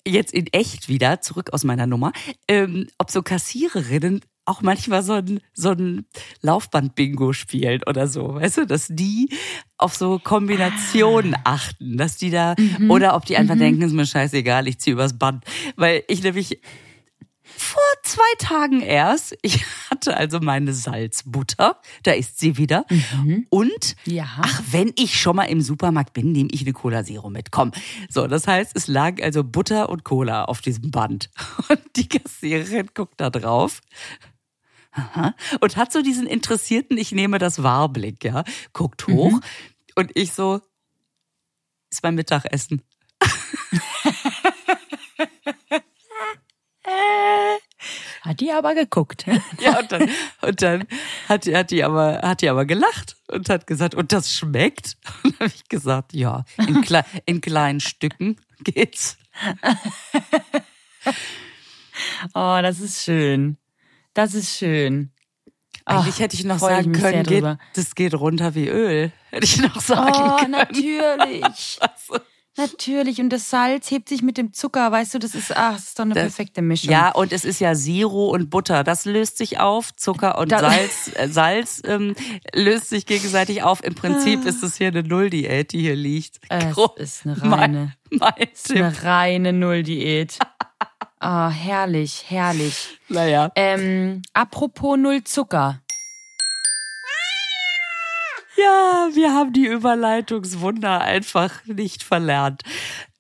jetzt 0.07 0.35
in 0.35 0.47
echt 0.49 0.89
wieder, 0.89 1.21
zurück 1.21 1.53
aus 1.53 1.65
meiner 1.65 1.87
Nummer, 1.87 2.13
ähm, 2.49 2.89
ob 2.99 3.11
so 3.11 3.23
Kassiererinnen 3.23 4.21
auch 4.47 4.61
manchmal 4.63 5.03
so 5.03 5.15
ein, 5.15 5.41
so 5.53 5.71
ein 5.71 6.07
Laufband-Bingo 6.43 7.33
spielen 7.33 7.81
oder 7.87 8.07
so, 8.09 8.35
weißt 8.35 8.59
du, 8.59 8.67
dass 8.67 8.89
die 8.91 9.29
auf 9.79 9.95
so 9.97 10.19
Kombinationen 10.19 11.35
achten, 11.45 11.97
dass 11.97 12.17
die 12.17 12.31
da, 12.31 12.55
oder 12.89 13.17
ob 13.17 13.25
die 13.25 13.37
einfach 13.37 13.57
denken, 13.57 13.83
ist 13.83 13.93
mir 13.93 14.07
scheißegal, 14.07 14.69
ich 14.69 14.79
ziehe 14.79 14.95
übers 14.95 15.19
Band. 15.19 15.45
Weil 15.77 16.05
ich 16.09 16.23
nämlich 16.23 16.61
vor 17.57 17.83
zwei 18.03 18.23
Tagen 18.39 18.81
erst, 18.81 19.37
ich 19.43 19.65
hatte 19.91 20.17
also 20.17 20.41
meine 20.41 20.73
Salzbutter, 20.73 21.81
da 22.03 22.13
ist 22.13 22.39
sie 22.41 22.57
wieder. 22.57 22.85
Und 23.51 23.97
Ja. 24.07 24.27
ach, 24.41 24.63
wenn 24.71 24.93
ich 24.97 25.19
schon 25.21 25.37
mal 25.37 25.45
im 25.45 25.61
Supermarkt 25.61 26.13
bin, 26.15 26.33
nehme 26.33 26.49
ich 26.53 26.63
eine 26.63 26.73
Cola 26.73 27.05
Zero 27.05 27.31
mit. 27.31 27.51
Komm. 27.51 27.73
So, 28.09 28.27
das 28.27 28.47
heißt, 28.47 28.73
es 28.75 28.89
lag 28.89 29.23
also 29.23 29.45
Butter 29.45 29.89
und 29.89 30.05
Cola 30.05 30.45
auf 30.45 30.61
diesem 30.61 30.91
Band. 30.91 31.31
Und 31.69 31.81
die 31.97 32.09
Kassiererin 32.09 32.89
guckt 32.95 33.21
da 33.21 33.31
drauf. 33.31 33.81
Aha. 34.95 35.35
Und 35.61 35.77
hat 35.77 35.93
so 35.93 36.03
diesen 36.03 36.27
interessierten, 36.27 36.97
ich 36.99 37.13
nehme 37.13 37.39
das 37.39 37.63
Wahrblick, 37.63 38.25
ja, 38.25 38.45
guckt 38.73 39.07
hoch 39.09 39.41
und 39.97 40.11
ich 40.15 40.33
so, 40.33 40.61
ist 41.91 42.03
mein 42.03 42.15
Mittagessen. 42.15 42.83
Hat 48.23 48.41
die 48.41 48.53
aber 48.53 48.75
geguckt. 48.75 49.25
Ja, 49.61 49.79
und 49.81 49.93
dann, 49.93 50.11
und 50.43 50.63
dann 50.63 50.85
hat, 51.29 51.45
die- 51.47 51.57
hat, 51.57 51.71
die 51.71 51.85
aber, 51.85 52.21
hat 52.23 52.41
die 52.43 52.49
aber 52.49 52.65
gelacht 52.65 53.17
und 53.29 53.49
hat 53.49 53.67
gesagt, 53.67 53.95
und 53.95 54.13
das 54.13 54.33
schmeckt? 54.35 54.97
Und 55.25 55.33
dann 55.41 55.49
habe 55.49 55.53
ich 55.55 55.69
gesagt, 55.69 56.13
ja, 56.15 56.45
in, 56.59 56.81
klei 56.83 57.05
in 57.27 57.41
kleinen 57.41 57.81
Stücken 57.81 58.37
geht's. 58.61 59.17
Oh, 62.35 62.59
das 62.63 62.81
ist 62.81 63.03
schön. 63.05 63.57
Das 64.15 64.35
ist 64.35 64.57
schön. 64.57 65.11
Eigentlich 65.87 66.15
Ach, 66.15 66.21
hätte 66.21 66.37
ich 66.37 66.45
noch 66.45 66.55
ich 66.57 66.61
sagen 66.63 66.95
sehr 66.95 67.03
können, 67.03 67.23
geht, 67.25 67.59
das 67.75 67.95
geht 67.95 68.15
runter 68.15 68.55
wie 68.55 68.69
Öl. 68.69 69.13
Hätte 69.31 69.45
ich 69.45 69.61
noch 69.61 69.81
sagen 69.81 70.13
Oh, 70.17 70.37
können. 70.37 70.53
natürlich. 70.53 71.79
Also, 71.81 72.25
Natürlich. 72.57 73.19
Und 73.21 73.31
das 73.31 73.51
Salz 73.51 73.91
hebt 73.91 74.09
sich 74.09 74.23
mit 74.23 74.39
dem 74.39 74.53
Zucker, 74.53 74.93
weißt 74.93 75.13
du, 75.15 75.19
das 75.19 75.35
ist, 75.35 75.57
ach, 75.57 75.73
das 75.75 75.89
ist 75.89 75.99
doch 75.99 76.05
eine 76.05 76.15
Das- 76.15 76.23
perfekte 76.23 76.63
Mischung. 76.63 76.89
Ja, 76.93 77.11
und 77.11 77.33
es 77.33 77.45
ist 77.45 77.59
ja 77.61 77.75
Zero 77.75 78.29
und 78.29 78.49
Butter. 78.49 78.85
Das 78.85 79.05
löst 79.07 79.39
sich 79.39 79.59
auf. 79.59 79.93
Zucker 79.97 80.39
und 80.39 80.53
Da- 80.53 80.61
Salz, 80.61 81.11
äh, 81.17 81.29
Salz 81.29 81.83
ähm, 81.85 82.15
löst 82.55 82.91
sich 82.91 83.07
gegenseitig 83.07 83.65
auf. 83.65 83.83
Im 83.83 83.97
Prinzip 83.97 84.45
ist 84.47 84.63
es 84.63 84.77
hier 84.77 84.87
eine 84.89 85.03
Nulldiät, 85.03 85.73
die 85.73 85.81
hier 85.81 85.97
liegt. 85.97 86.39
Es 86.49 87.17
ist 87.17 87.27
eine 87.27 87.37
mein, 87.41 87.59
reine, 87.59 87.95
mein 88.11 88.33
ist 88.53 88.69
Tipp. 88.69 88.77
eine 88.77 89.03
reine 89.03 89.53
Nulldiät. 89.53 90.39
Ah, 91.27 91.49
herrlich, 91.49 92.25
herrlich. 92.29 92.99
Naja. 93.09 93.51
Ähm, 93.57 94.21
apropos 94.35 94.99
Null 94.99 95.25
Zucker. 95.25 95.81
Ja, 98.59 99.09
wir 99.15 99.33
haben 99.33 99.55
die 99.55 99.65
Überleitungswunder 99.67 101.01
einfach 101.01 101.65
nicht 101.65 102.03
verlernt. 102.03 102.63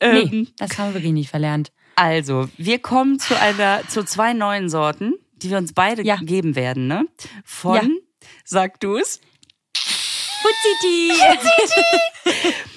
Ähm, 0.00 0.28
Nee, 0.30 0.48
das 0.58 0.76
haben 0.76 0.88
wir 0.88 0.94
wirklich 0.96 1.14
nicht 1.14 1.30
verlernt. 1.30 1.72
Also, 1.96 2.50
wir 2.58 2.78
kommen 2.78 3.18
zu 3.18 3.40
einer, 3.40 3.80
zu 3.88 4.04
zwei 4.04 4.34
neuen 4.34 4.68
Sorten, 4.68 5.14
die 5.36 5.48
wir 5.48 5.56
uns 5.56 5.72
beide 5.72 6.02
Ja. 6.04 6.16
geben 6.16 6.56
werden, 6.56 6.86
ne? 6.86 7.06
Von, 7.46 7.74
Ja. 7.76 7.82
sag 8.44 8.80
du 8.80 8.96
es? 8.98 9.20
Fuzziti! 10.42 11.12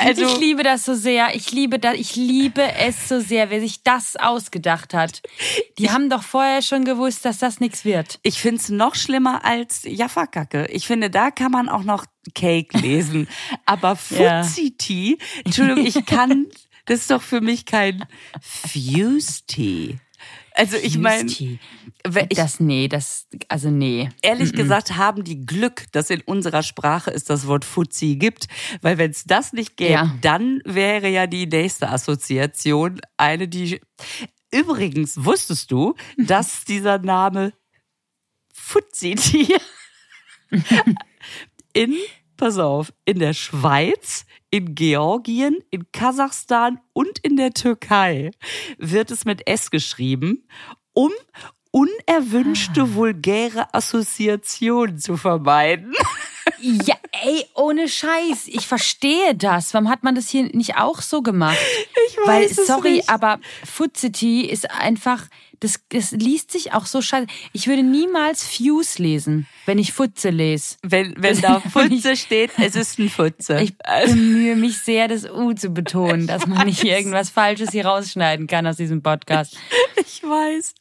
Also, 0.00 0.24
ich 0.24 0.38
liebe 0.38 0.62
das 0.62 0.84
so 0.84 0.94
sehr. 0.94 1.34
Ich 1.34 1.52
liebe 1.52 1.78
das, 1.78 1.94
ich 1.94 2.16
liebe 2.16 2.62
es 2.62 3.08
so 3.08 3.20
sehr, 3.20 3.50
wer 3.50 3.60
sich 3.60 3.82
das 3.82 4.16
ausgedacht 4.16 4.94
hat. 4.94 5.22
Die 5.78 5.90
haben 5.90 6.08
doch 6.10 6.22
vorher 6.22 6.62
schon 6.62 6.84
gewusst, 6.84 7.24
dass 7.24 7.38
das 7.38 7.60
nichts 7.60 7.84
wird. 7.84 8.18
ich 8.22 8.40
find's 8.40 8.68
noch 8.68 8.94
schlimmer 8.94 9.44
als 9.44 9.82
Jaffa-Kacke. 9.84 10.66
Ich 10.70 10.86
finde, 10.86 11.10
da 11.10 11.30
kann 11.30 11.52
man 11.52 11.68
auch 11.68 11.84
noch 11.84 12.06
Cake 12.34 12.76
lesen. 12.78 13.28
Aber 13.66 13.98
Ja. 14.10 14.42
Fuzzy-Tea, 14.42 15.18
Entschuldigung, 15.44 15.84
ich 15.86 16.04
kann, 16.06 16.46
das 16.86 17.00
ist 17.00 17.10
doch 17.10 17.22
für 17.22 17.40
mich 17.40 17.66
kein 17.66 18.04
Fuse-Tea. 18.40 19.98
Also 20.54 20.76
ich 20.76 20.98
meine, 20.98 21.30
das 22.30 22.60
nee, 22.60 22.88
das 22.88 23.26
also 23.48 23.70
nee. 23.70 24.08
Ehrlich 24.22 24.52
gesagt 24.52 24.96
haben 24.96 25.24
die 25.24 25.44
Glück, 25.46 25.84
dass 25.92 26.10
in 26.10 26.20
unserer 26.22 26.62
Sprache 26.62 27.10
es 27.12 27.24
das 27.24 27.46
Wort 27.46 27.64
Fuzzi 27.64 28.16
gibt, 28.16 28.46
weil 28.82 28.98
wenn 28.98 29.10
es 29.10 29.24
das 29.24 29.52
nicht 29.52 29.76
gäbe, 29.76 29.92
Ja. 29.92 30.16
dann 30.20 30.60
wäre 30.64 31.08
ja 31.08 31.26
die 31.26 31.46
nächste 31.46 31.88
Assoziation 31.88 33.00
eine, 33.16 33.48
die 33.48 33.80
übrigens 34.52 35.24
wusstest 35.24 35.70
du, 35.70 35.94
dass 36.18 36.64
dieser 36.64 36.98
Name 36.98 37.52
Fuzzi-Tier 38.52 39.58
in, 41.72 41.94
pass 42.36 42.58
auf, 42.58 42.92
in 43.04 43.18
der 43.18 43.34
Schweiz, 43.34 44.24
in 44.50 44.74
Georgien, 44.74 45.58
in 45.70 45.90
Kasachstan 45.92 46.80
und 46.92 47.18
in 47.20 47.36
der 47.36 47.52
Türkei 47.52 48.30
wird 48.78 49.10
es 49.10 49.24
mit 49.24 49.46
S 49.46 49.70
geschrieben, 49.70 50.46
um 50.92 51.12
unerwünschte 51.70 52.94
vulgäre 52.94 53.72
Assoziationen 53.74 54.98
zu 54.98 55.16
vermeiden. 55.16 55.92
Ja, 56.62 56.96
ey, 57.24 57.46
ohne 57.54 57.88
Scheiß. 57.88 58.48
Ich 58.48 58.66
verstehe 58.66 59.34
das. 59.34 59.72
Warum 59.72 59.88
hat 59.88 60.02
man 60.02 60.14
das 60.14 60.28
hier 60.28 60.42
nicht 60.54 60.76
auch 60.76 61.00
so 61.00 61.22
gemacht? 61.22 61.56
Ich 62.08 62.16
Weil, 62.18 62.42
weiß 62.44 62.58
es 62.58 62.66
sorry, 62.66 62.92
nicht. 62.96 63.08
aber 63.08 63.38
Fuzzity 63.64 64.42
ist 64.42 64.70
einfach, 64.70 65.26
das, 65.60 65.80
das 65.90 66.10
liest 66.12 66.50
sich 66.52 66.72
auch 66.72 66.86
so 66.86 67.00
scheiße. 67.02 67.26
Ich 67.52 67.66
würde 67.66 67.82
niemals 67.82 68.42
Fuse 68.44 69.02
lesen, 69.02 69.46
wenn 69.66 69.78
ich 69.78 69.92
Futze 69.92 70.30
lese. 70.30 70.76
Wenn, 70.82 71.14
wenn 71.18 71.40
da 71.40 71.60
Futze 71.72 72.16
steht, 72.16 72.50
es 72.58 72.74
ist 72.74 72.98
ein 72.98 73.08
Futze. 73.10 73.60
Ich 73.60 73.74
Also, 73.84 74.14
bemühe 74.14 74.56
mich 74.56 74.78
sehr, 74.78 75.06
das 75.08 75.24
U 75.28 75.52
zu 75.52 75.70
betonen, 75.70 76.26
dass 76.26 76.46
man 76.46 76.66
nicht 76.66 76.82
irgendwas 76.84 77.30
Falsches 77.30 77.70
hier 77.70 77.86
rausschneiden 77.86 78.46
kann 78.46 78.66
aus 78.66 78.76
diesem 78.76 79.02
Podcast. 79.02 79.56
ich 80.00 80.22
weiß. 80.22 80.74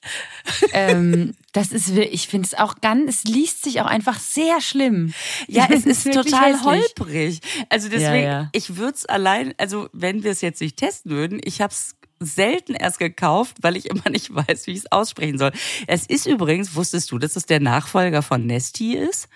ähm, 0.74 1.36
das 1.51 1.71
ist, 1.71 1.89
ich 1.89 2.27
finde 2.27 2.48
es 2.48 2.53
auch 2.53 2.75
ganz, 2.81 3.09
es 3.09 3.24
liest 3.24 3.63
sich 3.63 3.81
auch 3.81 3.86
einfach 3.88 4.19
sehr 4.19 4.62
schlimm. 4.62 5.13
Ja, 5.48 5.65
Ich 5.69 5.77
es 5.77 5.86
ist 5.86 6.05
wirklich 6.05 6.25
total 6.31 6.53
hässlich. 6.53 6.65
holprig. 6.65 7.39
Also 7.69 7.89
deswegen, 7.89 8.13
Ja, 8.24 8.41
ja. 8.41 8.50
ich 8.53 8.77
würde 8.77 8.93
es 8.93 9.05
allein, 9.05 9.53
also 9.57 9.89
wenn 9.93 10.24
wir 10.24 10.31
es 10.31 10.41
jetzt 10.41 10.62
nicht 10.62 10.77
testen 10.77 11.12
würden, 11.12 11.41
ich 11.43 11.62
habe 11.62 11.74
es 11.74 11.95
selten 12.19 12.73
erst 12.75 12.99
gekauft, 12.99 13.57
weil 13.61 13.75
ich 13.77 13.85
immer 13.89 14.03
nicht 14.09 14.33
weiß, 14.33 14.67
wie 14.67 14.71
ich 14.71 14.79
es 14.79 14.91
aussprechen 14.91 15.38
soll. 15.38 15.51
Es 15.88 16.05
ist 16.05 16.25
übrigens, 16.25 16.75
wusstest 16.75 17.11
du, 17.11 17.17
dass 17.19 17.35
es 17.35 17.45
der 17.45 17.59
Nachfolger 17.59 18.21
von 18.21 18.45
Nesti 18.45 18.95
ist? 18.95 19.27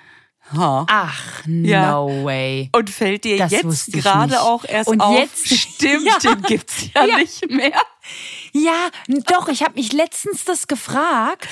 Ha. 0.51 0.85
Ach, 0.89 1.43
no 1.45 1.67
Ja. 1.67 2.05
way. 2.25 2.69
Und 2.75 2.89
fällt 2.89 3.23
dir 3.23 3.37
Das 3.37 3.51
jetzt 3.51 3.93
gerade 3.93 4.41
auch 4.41 4.65
erst 4.65 4.89
Und 4.89 4.99
auf? 4.99 5.17
jetzt- 5.17 5.47
Stimmt, 5.57 6.05
Ja. 6.23 6.33
den 6.33 6.41
gibt's 6.41 6.87
ja, 6.93 7.05
Ja. 7.05 7.17
nicht 7.17 7.49
mehr. 7.49 7.71
Ja, 8.53 8.89
doch, 9.07 9.48
ich 9.50 9.63
habe 9.63 9.75
mich 9.75 9.93
letztens 9.93 10.45
das 10.45 10.67
gefragt, 10.67 11.48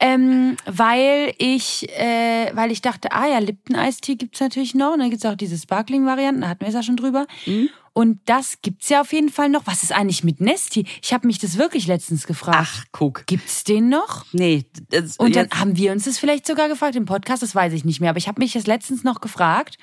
ähm, 0.00 0.56
weil 0.66 1.32
ich, 1.38 1.88
äh, 1.90 2.50
weil 2.54 2.72
ich 2.72 2.82
dachte, 2.82 3.12
ah 3.12 3.26
ja, 3.26 3.38
Lipton 3.38 3.76
Eistee 3.76 4.16
gibt's 4.16 4.40
natürlich 4.40 4.74
noch. 4.74 4.94
Und 4.94 4.98
dann 4.98 5.10
gibt's 5.10 5.24
auch 5.24 5.36
diese 5.36 5.56
Sparkling-Varianten, 5.56 6.40
da 6.42 6.48
hatten 6.48 6.60
wir 6.60 6.68
es 6.68 6.74
ja 6.74 6.82
schon 6.82 6.96
drüber. 6.96 7.26
Mhm. 7.46 7.70
Und 7.92 8.20
das 8.26 8.62
gibt's 8.62 8.88
ja 8.88 9.00
auf 9.00 9.12
jeden 9.12 9.28
Fall 9.28 9.48
noch. 9.48 9.66
Was 9.66 9.82
ist 9.82 9.92
eigentlich 9.92 10.22
mit 10.22 10.40
Nesti? 10.40 10.86
Ich 11.02 11.12
habe 11.12 11.26
mich 11.26 11.38
das 11.38 11.58
wirklich 11.58 11.86
letztens 11.88 12.26
gefragt. 12.26 12.58
Ach, 12.60 12.84
guck. 12.92 13.26
Gibt's 13.26 13.64
den 13.64 13.88
noch? 13.88 14.24
Nee, 14.32 14.66
das, 14.90 15.16
Und 15.16 15.34
dann 15.34 15.48
haben 15.50 15.76
wir 15.76 15.90
uns 15.90 16.04
das 16.04 16.18
vielleicht 16.18 16.46
sogar 16.46 16.68
gefragt 16.68 16.94
im 16.94 17.06
Podcast, 17.06 17.42
das 17.42 17.54
weiß 17.54 17.72
ich 17.72 17.84
nicht 17.84 18.00
mehr, 18.00 18.10
aber 18.10 18.18
ich 18.18 18.28
habe 18.28 18.40
mich 18.40 18.52
das 18.52 18.66
letztens 18.66 19.02
noch 19.02 19.20
gefragt. 19.20 19.78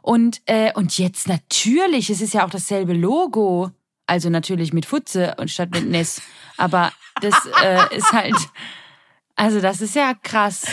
Und, 0.00 0.40
äh, 0.46 0.72
und 0.74 0.96
jetzt 0.96 1.28
natürlich, 1.28 2.08
es 2.08 2.22
ist 2.22 2.32
ja 2.32 2.46
auch 2.46 2.50
dasselbe 2.50 2.94
Logo. 2.94 3.70
Also 4.08 4.30
natürlich 4.30 4.72
mit 4.72 4.86
Futze 4.86 5.36
und 5.38 5.50
statt 5.50 5.70
mit 5.72 5.88
Ness. 5.88 6.20
Aber 6.56 6.92
das 7.20 7.34
äh, 7.62 7.96
ist 7.96 8.12
halt, 8.12 8.34
also 9.36 9.60
das 9.60 9.80
ist 9.80 9.94
ja 9.94 10.14
krass. 10.14 10.66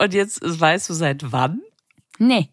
Und 0.00 0.14
jetzt 0.14 0.40
weißt 0.42 0.88
du 0.90 0.94
seit 0.94 1.30
wann? 1.30 1.60
Nee. 2.18 2.48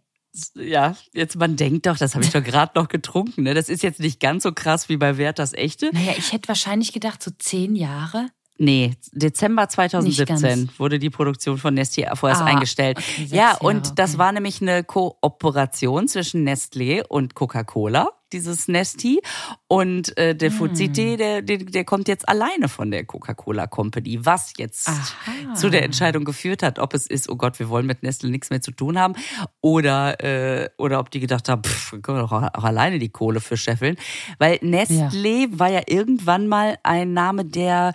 Ja, 0.54 0.96
jetzt 1.14 1.38
man 1.38 1.56
denkt 1.56 1.86
doch, 1.86 1.98
das 1.98 2.14
habe 2.14 2.26
ich 2.26 2.32
doch 2.32 2.44
gerade 2.44 2.74
noch 2.76 2.90
getrunken. 2.90 3.44
Ne? 3.44 3.54
Das 3.54 3.70
ist 3.70 3.84
jetzt 3.84 4.02
nicht 4.02 4.20
ganz 4.20 4.44
so 4.44 4.52
krass 4.52 4.90
wie 4.90 4.98
bei 4.98 5.18
Werthers 5.18 5.54
Echte. 5.54 5.90
Naja, 5.94 6.12
ich 6.18 6.34
hätte 6.34 6.50
wahrscheinlich 6.50 6.92
gedacht, 6.92 7.24
so 7.24 7.32
zehn 7.40 7.74
Jahre. 7.76 8.28
Nee, 8.58 8.96
Dezember 9.14 9.64
Nicht 9.64 9.72
2017 9.72 10.38
ganz. 10.42 10.80
wurde 10.80 11.00
die 11.00 11.10
Produktion 11.10 11.58
von 11.58 11.78
Nestlé 11.78 12.14
vorerst 12.16 12.42
Ah, 12.42 12.46
eingestellt. 12.46 12.98
okay, 13.00 13.26
ja, 13.30 13.36
Jahre, 13.36 13.66
und 13.66 13.98
das 14.00 14.12
okay. 14.12 14.20
war 14.20 14.32
nämlich 14.34 14.62
eine 14.62 14.84
Kooperation 14.84 16.08
zwischen 16.08 16.48
Nestlé 16.48 17.04
und 17.06 17.34
Coca-Cola, 17.36 18.10
dieses 18.34 18.68
Nesti. 18.68 19.22
Und 19.68 20.18
äh, 20.18 20.32
Hm. 20.32 20.38
der 20.38 20.52
Fuzite, 20.52 21.18
der, 21.18 21.42
der, 21.42 21.58
der 21.58 21.84
kommt 21.86 22.08
jetzt 22.08 22.28
alleine 22.28 22.68
von 22.70 22.92
der 22.92 23.06
Coca-Cola 23.06 23.68
Company, 23.68 24.26
was 24.26 24.54
jetzt 24.58 24.88
Aha. 24.88 25.54
zu 25.56 25.70
der 25.70 25.84
Entscheidung 25.84 26.26
geführt 26.26 26.64
hat, 26.64 26.80
ob 26.80 26.94
es 26.94 27.08
ist, 27.08 27.30
oh 27.30 27.36
Gott, 27.36 27.60
wir 27.60 27.70
wollen 27.70 27.86
mit 27.86 28.04
Nestle 28.04 28.30
nichts 28.30 28.50
mehr 28.50 28.62
zu 28.62 28.72
tun 28.72 29.00
haben, 29.00 29.14
oder, 29.62 30.20
äh, 30.24 30.70
oder 30.78 31.00
ob 31.00 31.12
die 31.12 31.20
gedacht 31.20 31.50
haben, 31.50 31.64
pff, 31.64 31.94
wir 31.94 32.02
können 32.02 32.20
doch 32.20 32.32
auch, 32.32 32.44
auch 32.54 32.64
alleine 32.64 33.00
die 33.00 33.10
Kohle 33.10 33.40
für 33.42 33.58
scheffeln. 33.58 33.96
Weil 34.40 34.56
Nestlé 34.58 35.48
war 35.60 35.70
ja 35.70 35.82
irgendwann 35.88 36.48
mal 36.48 36.78
ein 36.84 37.14
Name, 37.14 37.46
der 37.46 37.94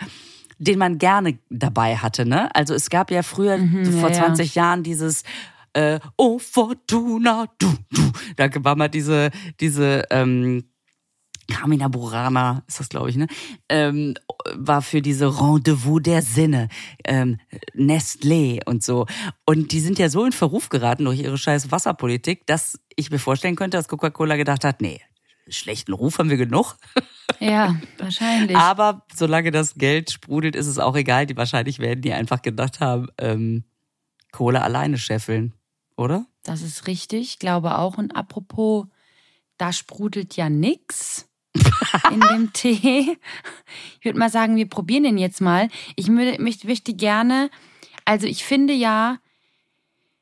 den 0.62 0.78
man 0.78 0.98
gerne 0.98 1.38
dabei 1.48 1.96
hatte, 1.96 2.26
ne? 2.26 2.54
Also 2.54 2.74
es 2.74 2.90
gab 2.90 3.10
ja 3.10 3.22
früher, 3.22 3.56
Mhm, 3.56 3.84
ja, 3.84 3.90
vor 4.00 4.10
ja. 4.10 4.16
20 4.26 4.54
Jahren, 4.54 4.82
dieses 4.82 5.22
äh, 5.72 6.00
Oh 6.16 6.38
Fortuna, 6.38 7.46
du, 7.59 7.72
du. 7.90 8.12
Da 8.37 8.48
war 8.64 8.76
mal 8.76 8.88
diese, 8.88 9.30
diese 9.61 10.04
ähm, 10.11 10.64
Carmina 11.50 11.88
Burana, 11.88 12.62
ist 12.66 12.80
das, 12.80 12.88
glaube 12.88 13.11
ich, 13.11 13.16
ne? 13.16 13.26
Ähm, 13.68 14.14
war 14.54 14.83
für 14.83 15.02
diese 15.02 15.26
Rendezvous 15.26 16.02
der 16.02 16.22
Sinne, 16.22 16.68
ähm, 17.04 17.38
Nestlé 17.74 18.61
und 18.66 18.83
so. 18.83 19.06
Und 19.44 19.72
die 19.72 19.80
sind 19.80 19.98
ja 19.98 20.09
so 20.09 20.24
in 20.24 20.33
Verruf 20.33 20.68
geraten 20.68 21.04
durch 21.04 21.20
ihre 21.20 21.37
scheiß 21.37 21.70
Wasserpolitik, 21.70 22.46
dass 22.46 22.78
ich 22.96 23.11
mir 23.11 23.18
vorstellen 23.18 23.56
könnte, 23.56 23.76
dass 23.76 23.88
Coca-Cola 23.88 24.37
gedacht 24.37 24.64
hat, 24.64 24.80
nee, 24.80 25.00
schlechten 25.48 25.92
Ruf 25.92 26.18
haben 26.18 26.30
wir 26.30 26.37
genug. 26.37 26.76
Ja, 27.40 27.76
wahrscheinlich. 27.98 28.56
Aber 28.56 29.04
solange 29.14 29.50
das 29.50 29.74
Geld 29.74 30.11
sprudelt, 30.11 30.56
ist 30.56 30.66
es 30.66 30.78
auch 30.78 30.96
egal. 30.96 31.26
Die 31.26 31.37
wahrscheinlich 31.37 31.78
werden 31.78 32.02
die 32.02 32.12
einfach 32.12 32.42
gedacht 32.42 32.80
haben, 32.80 33.09
ähm, 33.18 33.64
Kohle 34.33 34.62
alleine 34.62 34.98
scheffeln, 34.98 35.54
oder? 36.00 36.26
Das 36.42 36.62
ist 36.62 36.86
richtig, 36.86 37.20
ich 37.20 37.38
glaube 37.38 37.78
auch. 37.78 37.98
Und 37.98 38.16
apropos, 38.16 38.86
da 39.58 39.72
sprudelt 39.72 40.36
ja 40.36 40.48
nix 40.48 41.28
in 42.10 42.20
dem 42.20 42.52
Tee. 42.52 43.18
Ich 43.98 44.04
würde 44.04 44.18
mal 44.18 44.30
sagen, 44.30 44.56
wir 44.56 44.68
probieren 44.68 45.04
den 45.04 45.18
jetzt 45.18 45.40
mal. 45.40 45.68
Ich 45.96 46.08
möchte 46.08 46.94
gerne, 46.94 47.50
also 48.04 48.26
ich 48.26 48.44
finde 48.44 48.72
ja, 48.72 49.18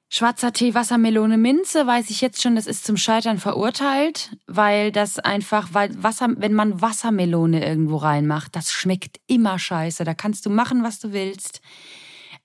schwarzer 0.09 0.53
Tee, 0.53 0.75
Wassermelone, 0.75 1.37
Minze, 1.37 1.87
weiß 1.87 2.11
ich 2.11 2.21
jetzt 2.21 2.43
schon, 2.43 2.57
das 2.57 2.67
ist 2.67 2.85
zum 2.85 2.97
Scheitern 2.97 3.39
verurteilt, 3.39 4.37
weil 4.47 4.91
das 4.91 5.19
einfach, 5.19 5.69
weil 5.73 6.03
Wasser, 6.03 6.29
wenn 6.37 6.55
man 6.55 6.81
Wassermelone 6.81 7.65
irgendwo 7.65 7.97
reinmacht, 7.97 8.57
das 8.57 8.73
schmeckt 8.73 9.21
immer 9.27 9.59
scheiße. 9.59 10.05
Da 10.05 10.15
kannst 10.15 10.47
du 10.47 10.51
machen, 10.51 10.83
was 10.83 10.99
du 10.99 11.13
willst. 11.13 11.61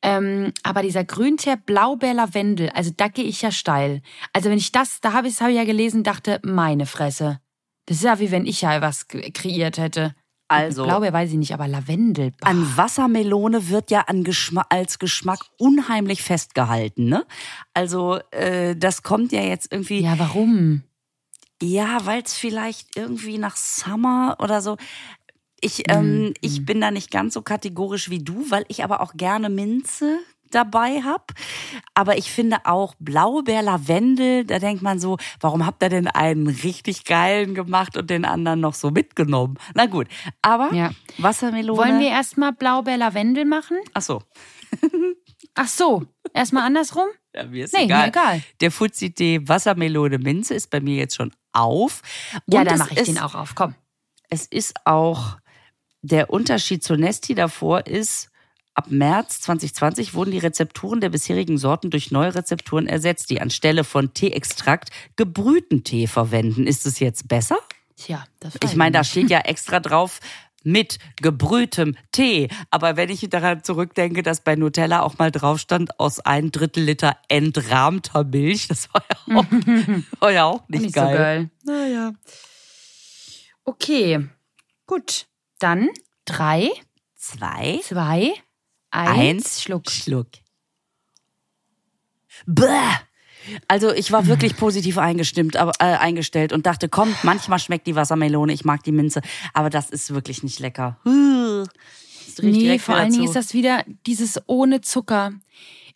Ähm, 0.03 0.51
aber 0.63 0.81
dieser 0.83 1.05
Grüntee, 1.05 1.55
Blaubeer, 1.55 2.13
Lavendel, 2.13 2.69
also 2.71 2.91
da 2.95 3.07
gehe 3.07 3.23
ich 3.23 3.41
ja 3.41 3.51
steil. 3.51 4.01
Also 4.33 4.49
wenn 4.49 4.57
ich 4.57 4.71
das, 4.73 4.99
da 4.99 5.13
habe 5.13 5.29
ich, 5.29 5.41
hab 5.41 5.49
ich 5.49 5.55
ja 5.55 5.63
gelesen, 5.63 6.03
dachte, 6.03 6.39
meine 6.43 6.85
Fresse. 6.85 7.39
Das 7.85 7.97
ist 7.97 8.03
ja 8.03 8.19
wie 8.19 8.29
wenn 8.29 8.45
ich 8.45 8.61
ja 8.61 8.81
was 8.81 9.07
kreiert 9.07 9.77
hätte. 9.77 10.13
Also- 10.49 10.83
Blaubeer 10.83 11.13
weiß 11.13 11.31
ich 11.31 11.37
nicht, 11.37 11.53
aber 11.53 11.67
Lavendel. 11.69 12.31
boah. 12.31 12.47
An 12.49 12.77
Wassermelone 12.77 13.69
wird 13.69 13.91
ja 13.91 14.01
an 14.01 14.23
Geschma 14.25 14.65
als 14.69 14.99
Geschmack 14.99 15.39
unheimlich 15.57 16.21
festgehalten, 16.21 17.05
ne? 17.05 17.25
Also 17.73 18.19
äh, 18.31 18.75
das 18.75 19.03
kommt 19.03 19.31
ja 19.31 19.41
jetzt 19.41 19.71
irgendwie, 19.71 20.01
ja, 20.01 20.13
Ja, 20.13 20.19
warum? 20.19 20.83
weil 21.61 22.21
es 22.23 22.33
vielleicht 22.33 22.97
irgendwie 22.97 23.37
nach 23.37 23.55
Summer 23.55 24.35
oder 24.39 24.61
so. 24.61 24.75
Ich, 25.63 25.83
ähm, 25.89 26.33
ich 26.41 26.65
bin 26.65 26.81
da 26.81 26.91
nicht 26.91 27.09
ganz 27.11 27.33
so 27.33 27.41
kategorisch 27.41 28.09
wie 28.09 28.19
du, 28.23 28.45
weil 28.51 28.65
ich 28.67 28.83
aber 28.83 29.01
auch 29.01 29.13
gerne 29.15 29.49
Minze 29.49 30.19
dabei 30.51 31.01
hab. 31.01 31.31
Aber 31.95 32.17
ich 32.17 32.31
finde 32.31 32.57
auch 32.65 32.93
Blaubeer, 32.99 33.61
Lavendel, 33.63 34.45
da 34.45 34.59
denkt 34.59 34.83
man 34.83 34.99
so, 34.99 35.17
warum 35.39 35.65
habt 35.65 35.81
ihr 35.81 35.89
denn 35.89 36.07
einen 36.07 36.47
richtig 36.47 37.05
geilen 37.05 37.55
gemacht 37.55 37.97
und 37.97 38.09
den 38.09 38.23
anderen 38.25 38.59
noch 38.59 38.73
so 38.75 38.91
mitgenommen? 38.91 39.57
Na 39.73 39.85
gut, 39.87 40.07
aber 40.41 40.71
Ja. 40.73 40.91
Wassermelone. 41.17 41.77
Wollen 41.79 41.99
wir 41.99 42.09
erstmal 42.09 42.53
Blaubeer, 42.53 42.97
Lavendel 42.97 43.45
machen? 43.45 43.77
Ach 43.93 44.01
so. 44.01 44.21
Ach 45.55 45.67
so, 45.67 46.03
erstmal 46.33 46.63
andersrum? 46.63 47.07
Ja, 47.35 47.45
mir 47.45 47.65
ist 47.65 47.73
Nee, 47.73 47.85
egal. 47.85 48.01
mir 48.03 48.07
egal. 48.09 48.41
Der 48.61 48.71
Fuzzi-Tee 48.71 49.47
Wassermelone 49.47 50.17
Minze 50.19 50.53
ist 50.55 50.69
bei 50.69 50.79
mir 50.81 50.95
jetzt 50.97 51.15
schon 51.15 51.31
auf. 51.51 52.01
Ja, 52.47 52.59
Und 52.61 52.65
dann 52.71 52.79
mache 52.79 52.93
ich 52.93 52.99
ist, 52.99 53.07
den 53.07 53.19
auch 53.19 53.33
auf. 53.35 53.53
Komm. 53.55 53.75
Es 54.29 54.45
ist 54.47 54.73
auch, 54.85 55.37
der 56.03 56.29
Unterschied 56.29 56.83
zur 56.83 56.97
Nesti 56.97 57.33
davor 57.33 57.87
ist, 57.87 58.29
ab 58.73 58.87
März 58.89 59.39
2020 59.41 60.13
wurden 60.13 60.31
die 60.31 60.39
Rezepturen 60.39 60.99
der 60.99 61.09
bisherigen 61.09 61.57
Sorten 61.57 61.89
durch 61.89 62.11
neue 62.11 62.35
Rezepturen 62.35 62.87
ersetzt, 62.87 63.29
die 63.29 63.39
anstelle 63.39 63.83
von 63.85 64.13
Teeextrakt 64.13 64.89
gebrühten 65.15 65.83
Tee 65.83 66.07
verwenden. 66.07 66.67
Ist 66.67 66.85
es 66.85 66.99
jetzt 66.99 67.29
besser? 67.29 67.57
Tja, 67.95 68.25
das 68.41 68.55
Ich 68.63 68.75
meine, 68.75 68.91
da 68.91 69.03
steht 69.05 69.29
ja 69.29 69.39
extra 69.45 69.79
drauf, 69.79 70.19
mit 70.63 70.97
gebrühtem 71.17 71.95
Tee. 72.11 72.49
Aber 72.69 72.97
wenn 72.97 73.09
ich 73.09 73.27
daran 73.29 73.63
zurückdenke, 73.63 74.23
dass 74.23 74.41
bei 74.41 74.55
Nutella 74.55 75.01
auch 75.01 75.17
mal 75.17 75.31
drauf 75.31 75.59
stand, 75.59 75.99
aus 75.99 76.19
ein 76.19 76.51
Drittel 76.51 76.83
Liter 76.83 77.17
entrahmter 77.27 78.23
Milch, 78.23 78.67
das 78.67 78.93
war 78.93 79.03
ja 79.09 79.37
auch, 79.37 79.45
war 80.19 80.31
ja 80.31 80.45
auch 80.45 80.67
nicht, 80.67 80.83
Nicht 80.83 80.95
geil. 80.95 81.11
so 81.11 81.17
geil. 81.17 81.49
Naja. 81.63 82.13
Okay, 83.65 84.27
gut. 84.85 85.27
Dann 85.63 85.87
drei, 86.25 86.69
Zwei, 87.15 87.79
zwei, 87.83 88.33
eins, 88.91 89.17
eins, 89.17 89.61
Schluck. 89.61 89.89
Schluck. 89.89 90.27
Bäh. 92.45 92.67
Also 93.69 93.93
ich 93.93 94.11
war 94.11 94.27
wirklich 94.27 94.57
positiv 94.57 94.97
eingestimmt, 94.97 95.55
aber 95.55 95.71
äh, 95.79 95.95
eingestellt 95.95 96.51
und 96.51 96.65
dachte, 96.65 96.89
komm, 96.89 97.15
manchmal 97.23 97.59
schmeckt 97.59 97.87
die 97.87 97.95
Wassermelone, 97.95 98.51
ich 98.51 98.65
mag 98.65 98.83
die 98.83 98.91
Minze, 98.91 99.21
aber 99.53 99.69
das 99.69 99.89
ist 99.89 100.13
wirklich 100.13 100.43
nicht 100.43 100.59
lecker. 100.59 100.99
Nee, 102.41 102.79
vor 102.79 102.95
allen 102.95 103.13
Dingen 103.13 103.23
ist 103.23 103.35
das 103.37 103.53
wieder 103.53 103.85
dieses 104.05 104.41
ohne 104.47 104.81
Zucker. 104.81 105.31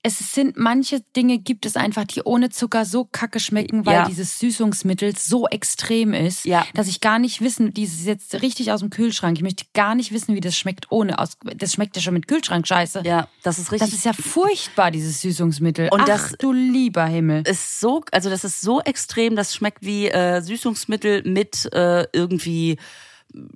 Es 0.07 0.31
sind 0.33 0.55
manche 0.55 1.01
Dinge 1.17 1.37
gibt 1.37 1.65
es 1.65 1.75
einfach, 1.75 2.05
die 2.05 2.21
ohne 2.23 2.49
Zucker 2.49 2.85
so 2.85 3.03
kacke 3.03 3.41
schmecken, 3.41 3.85
weil 3.85 3.93
Ja. 3.95 4.05
dieses 4.07 4.39
Süßungsmittel 4.39 5.17
so 5.17 5.47
extrem 5.49 6.13
ist, 6.13 6.45
Ja. 6.45 6.65
dass 6.75 6.87
ich 6.87 7.01
gar 7.01 7.19
nicht 7.19 7.41
wissen, 7.41 7.73
dieses 7.73 8.05
jetzt 8.05 8.41
richtig 8.41 8.71
aus 8.71 8.79
dem 8.79 8.89
Kühlschrank. 8.89 9.35
Ich 9.37 9.43
möchte 9.43 9.65
gar 9.73 9.95
nicht 9.95 10.13
wissen, 10.13 10.33
wie 10.33 10.39
das 10.39 10.55
schmeckt 10.57 10.89
ohne 10.91 11.19
aus. 11.19 11.37
Das 11.57 11.73
schmeckt 11.73 11.97
ja 11.97 12.01
schon 12.01 12.13
mit 12.13 12.25
Kühlschrank 12.29 12.65
scheiße. 12.65 13.01
Ja, 13.05 13.27
das 13.43 13.59
ist 13.59 13.73
richtig. 13.73 13.89
Das 13.89 13.97
ist 13.97 14.05
ja 14.05 14.13
furchtbar, 14.13 14.91
dieses 14.91 15.19
Süßungsmittel. 15.21 15.89
Und 15.91 16.01
Ach 16.01 16.05
das- 16.05 16.35
du 16.39 16.53
lieber 16.53 17.05
Himmel. 17.05 17.43
ist 17.45 17.81
so, 17.81 18.01
also 18.13 18.29
das 18.29 18.45
ist 18.45 18.61
so 18.61 18.79
extrem, 18.79 19.35
das 19.35 19.53
schmeckt 19.53 19.83
wie 19.85 20.07
äh, 20.07 20.41
Süßungsmittel 20.41 21.23
mit 21.25 21.65
äh, 21.73 22.05
irgendwie 22.13 22.77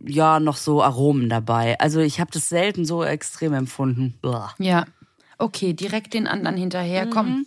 ja 0.05 0.41
noch 0.41 0.57
so 0.57 0.83
Aromen 0.83 1.29
dabei. 1.29 1.79
Also 1.79 2.01
ich 2.01 2.19
habe 2.19 2.29
das 2.33 2.49
selten 2.49 2.83
so 2.83 3.05
extrem 3.05 3.53
empfunden. 3.53 4.15
Uah. 4.21 4.53
Ja. 4.59 4.85
Okay, 5.41 5.73
direkt 5.73 6.13
den 6.13 6.27
anderen 6.27 6.57
hinterher. 6.57 7.05
Mhm. 7.05 7.09
Komm. 7.11 7.45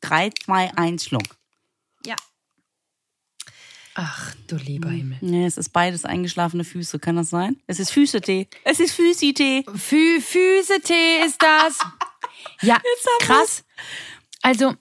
Drei, 0.00 0.30
zwei, 0.44 0.72
eins, 0.76 1.04
Schluck. 1.04 1.22
Ja. 2.04 2.14
Ach 3.94 4.34
du 4.46 4.56
lieber 4.56 4.90
Himmel. 4.90 5.16
Nee, 5.22 5.46
es 5.46 5.56
ist 5.56 5.70
beides 5.72 6.04
eingeschlafene 6.04 6.64
Füße, 6.64 6.98
kann 6.98 7.16
das 7.16 7.30
sein? 7.30 7.56
Es 7.66 7.80
ist 7.80 7.90
Füßetee. 7.92 8.46
Es 8.64 8.78
ist 8.78 8.92
Füßi-Tee. 8.92 9.64
Fü 9.74 10.20
Füßetee 10.20 11.24
ist 11.26 11.40
das. 11.42 11.78
Ja, 12.62 12.80
krass. 13.20 13.64
Also, 14.40 14.74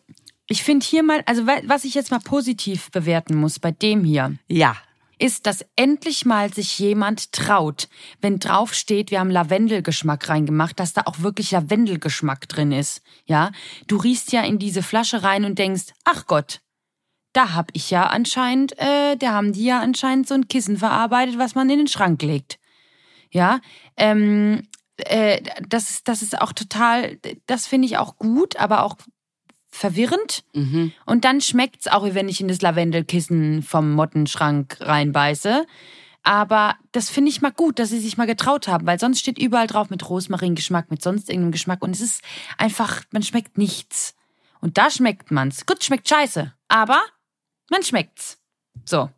ich 0.48 0.62
finde 0.64 0.86
hier 0.86 1.02
mal, 1.04 1.24
also 1.26 1.48
wa- 1.48 1.62
was 1.66 1.84
ich 1.84 1.94
jetzt 1.96 2.12
mal 2.12 2.20
positiv 2.20 2.92
bewerten 2.92 3.36
muss 3.36 3.58
bei 3.60 3.72
dem 3.72 4.04
hier, 4.04 4.38
Ja. 4.48 4.76
Ist, 5.20 5.46
dass 5.46 5.66
endlich 5.76 6.26
mal 6.26 6.54
sich 6.54 6.80
jemand 6.80 7.32
traut, 7.32 7.88
wenn 8.22 8.40
drauf 8.40 8.74
steht, 8.74 9.12
wir 9.12 9.20
haben 9.20 9.30
Lavendelgeschmack 9.32 10.30
reingemacht, 10.30 10.80
dass 10.80 10.94
da 10.94 11.04
auch 11.06 11.20
wirklich 11.20 11.52
Lavendelgeschmack 11.52 12.48
drin 12.48 12.72
ist. 12.72 13.02
Ja, 13.26 13.52
du 13.88 13.98
riechst 13.98 14.32
ja 14.32 14.44
in 14.44 14.60
diese 14.60 14.84
Flasche 14.84 15.24
rein 15.24 15.46
und 15.46 15.60
denkst, 15.60 15.94
ach 16.04 16.26
Gott, 16.28 16.62
da 17.34 17.54
hab 17.54 17.70
ich 17.74 17.92
ja 17.92 18.08
anscheinend, 18.08 18.78
äh, 18.80 19.18
da 19.18 19.34
haben 19.34 19.54
die 19.54 19.66
ja 19.66 19.82
anscheinend 19.82 20.28
so 20.28 20.34
ein 20.34 20.48
Kissen 20.48 20.78
verarbeitet, 20.78 21.38
was 21.38 21.56
man 21.56 21.70
in 21.70 21.80
den 21.80 21.88
Schrank 21.88 22.22
legt. 22.22 22.60
Ja, 23.30 23.60
ähm, 23.98 24.68
äh, 24.98 25.42
das, 25.68 26.04
das 26.04 26.22
ist 26.22 26.42
auch 26.42 26.54
total, 26.54 27.20
das 27.46 27.68
finde 27.68 27.88
ich 27.88 27.98
auch 27.98 28.18
gut, 28.18 28.56
aber 28.56 28.84
auch 28.84 28.96
verwirrend. 29.76 30.44
Mhm. 30.54 30.92
Und 31.06 31.26
dann 31.26 31.42
schmeckt's 31.42 31.88
auch, 31.88 32.06
wie 32.06 32.16
wenn 32.16 32.30
ich 32.30 32.42
in 32.42 32.48
das 32.48 32.62
Lavendelkissen 32.62 33.62
vom 33.64 33.92
Mottenschrank 33.94 34.78
reinbeiße. 34.80 35.66
Aber 36.24 36.76
das 36.92 37.10
finde 37.10 37.30
ich 37.30 37.42
mal 37.42 37.52
gut, 37.52 37.78
dass 37.78 37.90
sie 37.90 38.00
sich 38.00 38.18
mal 38.18 38.26
getraut 38.26 38.68
haben, 38.68 38.88
weil 38.88 39.00
sonst 39.00 39.20
steht 39.20 39.38
überall 39.38 39.68
drauf 39.68 39.90
mit 39.92 40.10
Rosmaringeschmack, 40.10 40.90
mit 40.90 41.02
sonst 41.04 41.30
irgendeinem 41.30 41.52
Geschmack 41.52 41.84
und 41.84 41.92
es 41.96 42.02
ist 42.02 42.22
einfach, 42.58 43.04
man 43.12 43.22
schmeckt 43.22 43.58
nichts. 43.60 44.16
Und 44.60 44.80
da 44.80 44.90
schmeckt 44.90 45.30
man's. 45.30 45.68
Gut, 45.68 45.84
schmeckt 45.84 46.10
scheiße, 46.10 46.52
aber 46.68 47.04
man 47.70 47.84
schmeckt's. 47.84 48.40
So. 48.86 49.10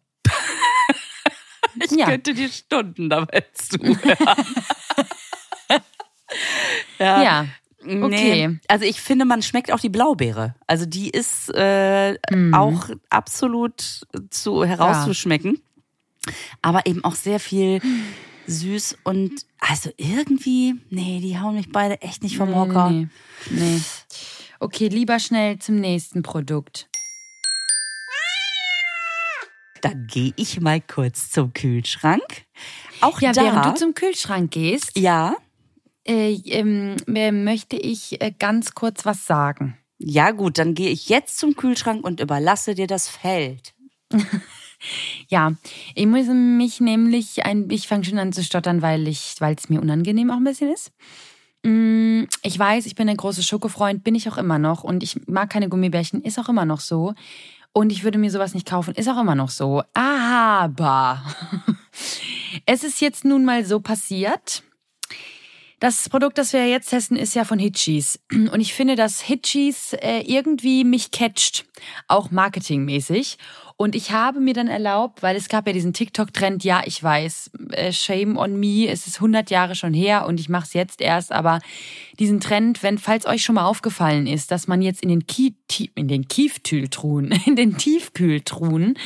Ich 1.81 1.91
Ja. 1.91 2.07
könnte 2.07 2.33
dir 2.33 2.49
Stunden 2.49 3.07
dabei 3.09 3.45
zuhören. 3.53 4.17
ja. 6.99 7.23
Ja. 7.23 7.45
Nee. 7.87 8.03
Okay. 8.03 8.59
Also 8.67 8.85
ich 8.85 8.99
finde, 9.01 9.25
man 9.25 9.41
schmeckt 9.41 9.71
auch 9.71 9.79
die 9.79 9.89
Blaubeere. 9.89 10.55
Also 10.67 10.85
die 10.85 11.09
ist 11.09 11.49
äh, 11.55 12.13
Mhm. 12.31 12.53
auch 12.53 12.89
absolut 13.09 14.01
zu 14.29 14.63
herauszuschmecken. 14.65 15.59
Aber 16.61 16.85
eben 16.85 17.03
auch 17.03 17.15
sehr 17.15 17.39
viel 17.39 17.81
süß 18.47 18.97
und 19.03 19.45
also 19.59 19.89
irgendwie, 19.97 20.75
nee, 20.89 21.19
die 21.21 21.39
hauen 21.39 21.55
mich 21.55 21.71
beide 21.71 22.01
echt 22.01 22.23
nicht 22.23 22.37
vom 22.37 22.53
Hocker. 22.55 22.89
Nee, 22.89 23.07
nee, 23.49 23.61
nee. 23.75 23.81
Okay, 24.59 24.87
lieber 24.87 25.19
schnell 25.19 25.59
zum 25.59 25.75
nächsten 25.79 26.23
Produkt. 26.23 26.89
Dann 29.81 30.07
gehe 30.07 30.33
ich 30.37 30.59
mal 30.59 30.81
kurz 30.81 31.29
zum 31.29 31.53
Kühlschrank. 31.53 32.23
Auch 33.01 33.21
Ja, 33.21 33.31
da. 33.31 33.43
während 33.43 33.65
du 33.65 33.73
zum 33.75 33.93
Kühlschrank 33.93 34.51
gehst, 34.51 34.97
ja, 34.97 35.35
äh, 36.07 36.33
ähm, 36.45 36.95
äh, 37.13 37.31
möchte 37.31 37.75
ich 37.77 38.21
äh, 38.21 38.31
ganz 38.37 38.73
kurz 38.73 39.05
was 39.05 39.25
sagen. 39.25 39.77
ja 39.99 40.31
gut, 40.31 40.57
dann 40.57 40.73
gehe 40.75 40.89
ich 40.89 41.09
jetzt 41.09 41.37
zum 41.39 41.55
Kühlschrank 41.55 42.03
und 42.05 42.19
überlasse 42.19 42.75
dir 42.75 42.87
das 42.87 43.07
Feld. 43.09 43.73
Ja, 45.27 45.53
ich 45.95 46.05
muss 46.05 46.27
mich 46.27 46.79
nämlich 46.79 47.43
ein, 47.45 47.67
ich 47.71 47.87
fange 47.87 48.05
schon 48.05 48.19
an 48.19 48.31
zu 48.31 48.43
stottern, 48.43 48.83
weil 48.83 49.07
ich, 49.07 49.35
weil 49.39 49.55
es 49.55 49.69
mir 49.69 49.81
unangenehm 49.81 50.29
auch 50.29 50.35
ein 50.37 50.43
bisschen 50.43 50.71
ist. 50.71 50.91
Mm, 51.63 52.25
Ich 52.43 52.59
weiß, 52.59 52.85
ich 52.85 52.93
bin 52.93 53.09
ein 53.09 53.17
großer 53.17 53.41
Schokofreund, 53.41 54.03
bin 54.03 54.13
ich 54.13 54.29
auch 54.29 54.37
immer 54.37 54.59
noch 54.59 54.83
und 54.83 55.01
ich 55.01 55.19
mag 55.27 55.49
keine 55.49 55.67
Gummibärchen, 55.69 56.21
ist 56.21 56.37
auch 56.37 56.47
immer 56.49 56.65
noch 56.65 56.79
so. 56.79 57.15
Und 57.73 57.91
ich 57.91 58.03
würde 58.03 58.19
mir 58.19 58.29
sowas 58.29 58.53
nicht 58.53 58.67
kaufen, 58.67 58.93
ist 58.93 59.09
auch 59.09 59.19
immer 59.19 59.35
noch 59.35 59.49
so. 59.49 59.81
Aber 59.95 61.23
es 62.65 62.83
ist 62.83 63.01
jetzt 63.01 63.25
nun 63.25 63.45
mal 63.45 63.65
so 63.65 63.79
passiert. 63.79 64.63
Das 65.79 66.09
Produkt, 66.09 66.39
das 66.39 66.53
wir 66.53 66.67
jetzt 66.67 66.89
testen, 66.89 67.17
ist 67.17 67.35
ja 67.35 67.45
von 67.45 67.59
Hitchis. 67.59 68.19
Und 68.31 68.59
ich 68.59 68.73
finde, 68.73 68.95
dass 68.95 69.21
Hitchis 69.21 69.93
äh, 69.93 70.21
irgendwie 70.21 70.83
mich 70.83 71.11
catcht, 71.11 71.65
auch 72.07 72.31
marketingmäßig. 72.31 73.37
Und 73.79 73.93
ich 73.93 74.11
habe 74.11 74.39
mir 74.39 74.55
dann 74.55 74.67
erlaubt, 74.67 75.21
weil 75.21 75.35
es 75.35 75.49
gab 75.49 75.67
ja 75.67 75.73
diesen 75.73 75.93
TikTok-Trend, 75.93 76.63
ja, 76.63 76.81
ich 76.85 77.01
weiß, 77.01 77.51
äh, 77.73 77.91
shame 77.93 78.35
on 78.35 78.59
me, 78.59 78.87
es 78.87 79.05
ist 79.05 79.17
100 79.17 79.51
Jahre 79.51 79.75
schon 79.75 79.93
her 79.93 80.25
und 80.25 80.39
ich 80.39 80.49
mache 80.49 80.65
es 80.65 80.73
jetzt 80.73 80.99
erst, 80.99 81.31
aber 81.31 81.59
diesen 82.17 82.39
Trend, 82.39 82.81
wenn, 82.81 82.97
falls 82.97 83.27
euch 83.27 83.43
schon 83.43 83.53
mal 83.53 83.65
aufgefallen 83.65 84.25
ist, 84.25 84.49
dass 84.49 84.67
man 84.67 84.81
jetzt 84.81 85.03
in 85.03 85.09
den, 85.09 85.27
Ki 85.27 85.53
Ti- 85.67 85.91
in 85.93 86.07
den 86.07 86.27
Kieftühltruhen, 86.27 87.31
in 87.45 87.55
den 87.55 87.77
Tiefkühltruhen, 87.77 88.97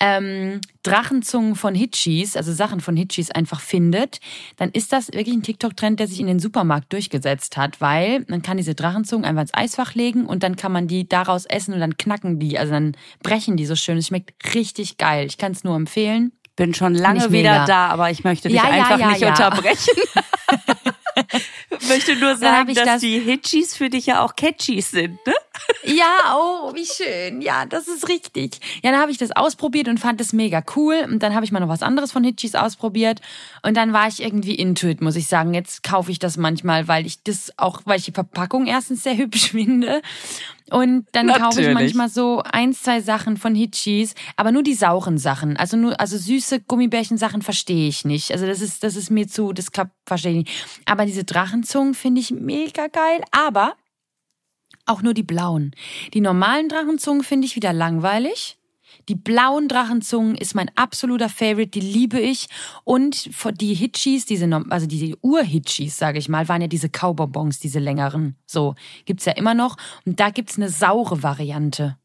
ähm, 0.00 0.60
Drachenzungen 0.82 1.54
von 1.54 1.74
Hitchis, 1.74 2.36
also 2.36 2.52
Sachen 2.52 2.80
von 2.80 2.96
Hitchis 2.96 3.30
einfach 3.30 3.60
findet, 3.60 4.20
dann 4.56 4.70
ist 4.70 4.92
das 4.92 5.08
wirklich 5.12 5.34
ein 5.36 5.42
TikTok-Trend, 5.42 6.00
der 6.00 6.08
sich 6.08 6.18
in 6.18 6.26
den 6.26 6.38
Supermarkt 6.38 6.92
durchgesetzt 6.92 7.56
hat, 7.56 7.80
weil 7.80 8.24
man 8.28 8.42
kann 8.42 8.56
diese 8.56 8.74
Drachenzungen 8.74 9.24
einfach 9.24 9.42
ins 9.42 9.54
Eisfach 9.54 9.94
legen 9.94 10.26
und 10.26 10.42
dann 10.42 10.56
kann 10.56 10.72
man 10.72 10.88
die 10.88 11.08
daraus 11.08 11.44
essen 11.44 11.74
und 11.74 11.80
dann 11.80 11.96
knacken 11.96 12.38
die, 12.38 12.58
also 12.58 12.72
dann 12.72 12.96
brechen 13.22 13.56
die 13.56 13.66
so 13.66 13.76
schön. 13.76 13.98
Schmeckt 14.08 14.54
richtig 14.54 14.96
geil. 14.96 15.26
Ich 15.26 15.38
kann 15.38 15.52
es 15.52 15.64
nur 15.64 15.76
empfehlen. 15.76 16.32
Bin 16.56 16.74
schon 16.74 16.94
lange 16.94 17.26
ich 17.26 17.30
wieder 17.30 17.66
da, 17.66 17.86
aber 17.88 18.10
ich 18.10 18.24
möchte 18.24 18.48
dich 18.48 18.56
Ja, 18.56 18.64
einfach 18.64 18.98
ja, 18.98 19.08
nicht 19.10 19.20
ja. 19.20 19.28
unterbrechen. 19.28 19.94
möchte 21.88 22.16
nur 22.16 22.36
sagen, 22.36 22.68
ich 22.70 22.76
dass 22.76 22.84
das- 22.86 23.00
die 23.00 23.18
Hitchis 23.20 23.76
für 23.76 23.90
dich 23.90 24.06
ja 24.06 24.24
auch 24.24 24.34
Catchies 24.36 24.90
sind, 24.90 25.24
ne? 25.26 25.34
Ja, 25.84 26.36
oh, 26.36 26.74
wie 26.74 26.86
schön. 26.86 27.40
Ja, 27.40 27.66
das 27.66 27.88
ist 27.88 28.08
richtig. 28.08 28.58
Ja, 28.82 28.90
dann 28.90 29.00
habe 29.00 29.10
ich 29.10 29.18
das 29.18 29.32
ausprobiert 29.32 29.88
und 29.88 29.98
fand 29.98 30.20
es 30.20 30.32
mega 30.32 30.62
cool. 30.76 31.06
Und 31.10 31.22
dann 31.22 31.34
habe 31.34 31.44
ich 31.44 31.52
mal 31.52 31.60
noch 31.60 31.68
was 31.68 31.82
anderes 31.82 32.12
von 32.12 32.24
Hitchis 32.24 32.54
ausprobiert. 32.54 33.20
Und 33.62 33.76
dann 33.76 33.92
war 33.92 34.08
ich 34.08 34.22
irgendwie 34.22 34.54
into 34.54 34.86
it, 34.88 35.00
muss 35.00 35.16
ich 35.16 35.26
sagen. 35.26 35.54
Jetzt 35.54 35.82
kaufe 35.82 36.10
ich 36.10 36.18
das 36.18 36.36
manchmal, 36.36 36.88
weil 36.88 37.06
ich 37.06 37.22
das 37.22 37.52
auch, 37.56 37.82
weil 37.84 37.98
ich 37.98 38.04
die 38.06 38.12
Verpackung 38.12 38.66
erstens 38.66 39.02
sehr 39.02 39.16
hübsch 39.16 39.50
finde. 39.50 40.02
Und 40.70 41.06
dann 41.12 41.28
kaufe 41.28 41.62
ich 41.62 41.72
manchmal 41.72 42.08
so 42.08 42.42
ein, 42.44 42.72
zwei 42.72 43.00
Sachen 43.00 43.36
von 43.36 43.54
Hitchis, 43.54 44.14
aber 44.36 44.52
nur 44.52 44.62
die 44.62 44.74
sauren 44.74 45.18
Sachen. 45.18 45.56
Also 45.56 45.76
nur, 45.76 45.98
also 46.00 46.18
süße 46.18 46.60
Gummibärchen-Sachen 46.60 47.42
verstehe 47.42 47.88
ich 47.88 48.04
nicht. 48.04 48.32
Also 48.32 48.46
das 48.46 48.60
ist, 48.60 48.82
das 48.82 48.96
ist 48.96 49.10
mir 49.10 49.28
zu, 49.28 49.52
das 49.52 49.72
klappt, 49.72 49.92
verstehe 50.06 50.32
ich 50.32 50.38
nicht. 50.38 50.82
Aber 50.84 51.06
diese 51.06 51.24
Drachenzungen 51.24 51.94
finde 51.94 52.20
ich 52.20 52.30
mega 52.30 52.88
geil. 52.88 53.22
Aber 53.30 53.74
auch 54.86 55.02
nur 55.02 55.14
die 55.14 55.22
blauen. 55.22 55.72
Die 56.14 56.20
normalen 56.20 56.68
Drachenzungen 56.68 57.22
finde 57.22 57.46
ich 57.46 57.56
wieder 57.56 57.72
langweilig. 57.72 58.57
Die 59.08 59.14
blauen 59.14 59.68
Drachenzungen 59.68 60.34
ist 60.34 60.54
mein 60.54 60.70
absoluter 60.74 61.28
Favorite, 61.28 61.70
die 61.70 61.80
liebe 61.80 62.20
ich. 62.20 62.48
Und 62.84 63.30
die 63.60 63.74
Hitchis, 63.74 64.26
diese, 64.26 64.48
also 64.68 64.86
diese 64.86 65.16
Ur-Hitchis, 65.22 65.96
sage 65.96 66.18
ich 66.18 66.28
mal, 66.28 66.48
waren 66.48 66.60
ja 66.60 66.68
diese 66.68 66.90
Kaubonbons, 66.90 67.58
diese 67.58 67.78
längeren. 67.78 68.36
So, 68.46 68.74
gibt's 69.06 69.24
ja 69.24 69.32
immer 69.32 69.54
noch. 69.54 69.76
Und 70.04 70.20
da 70.20 70.30
gibt's 70.30 70.56
eine 70.56 70.68
saure 70.68 71.22
Variante. 71.22 71.96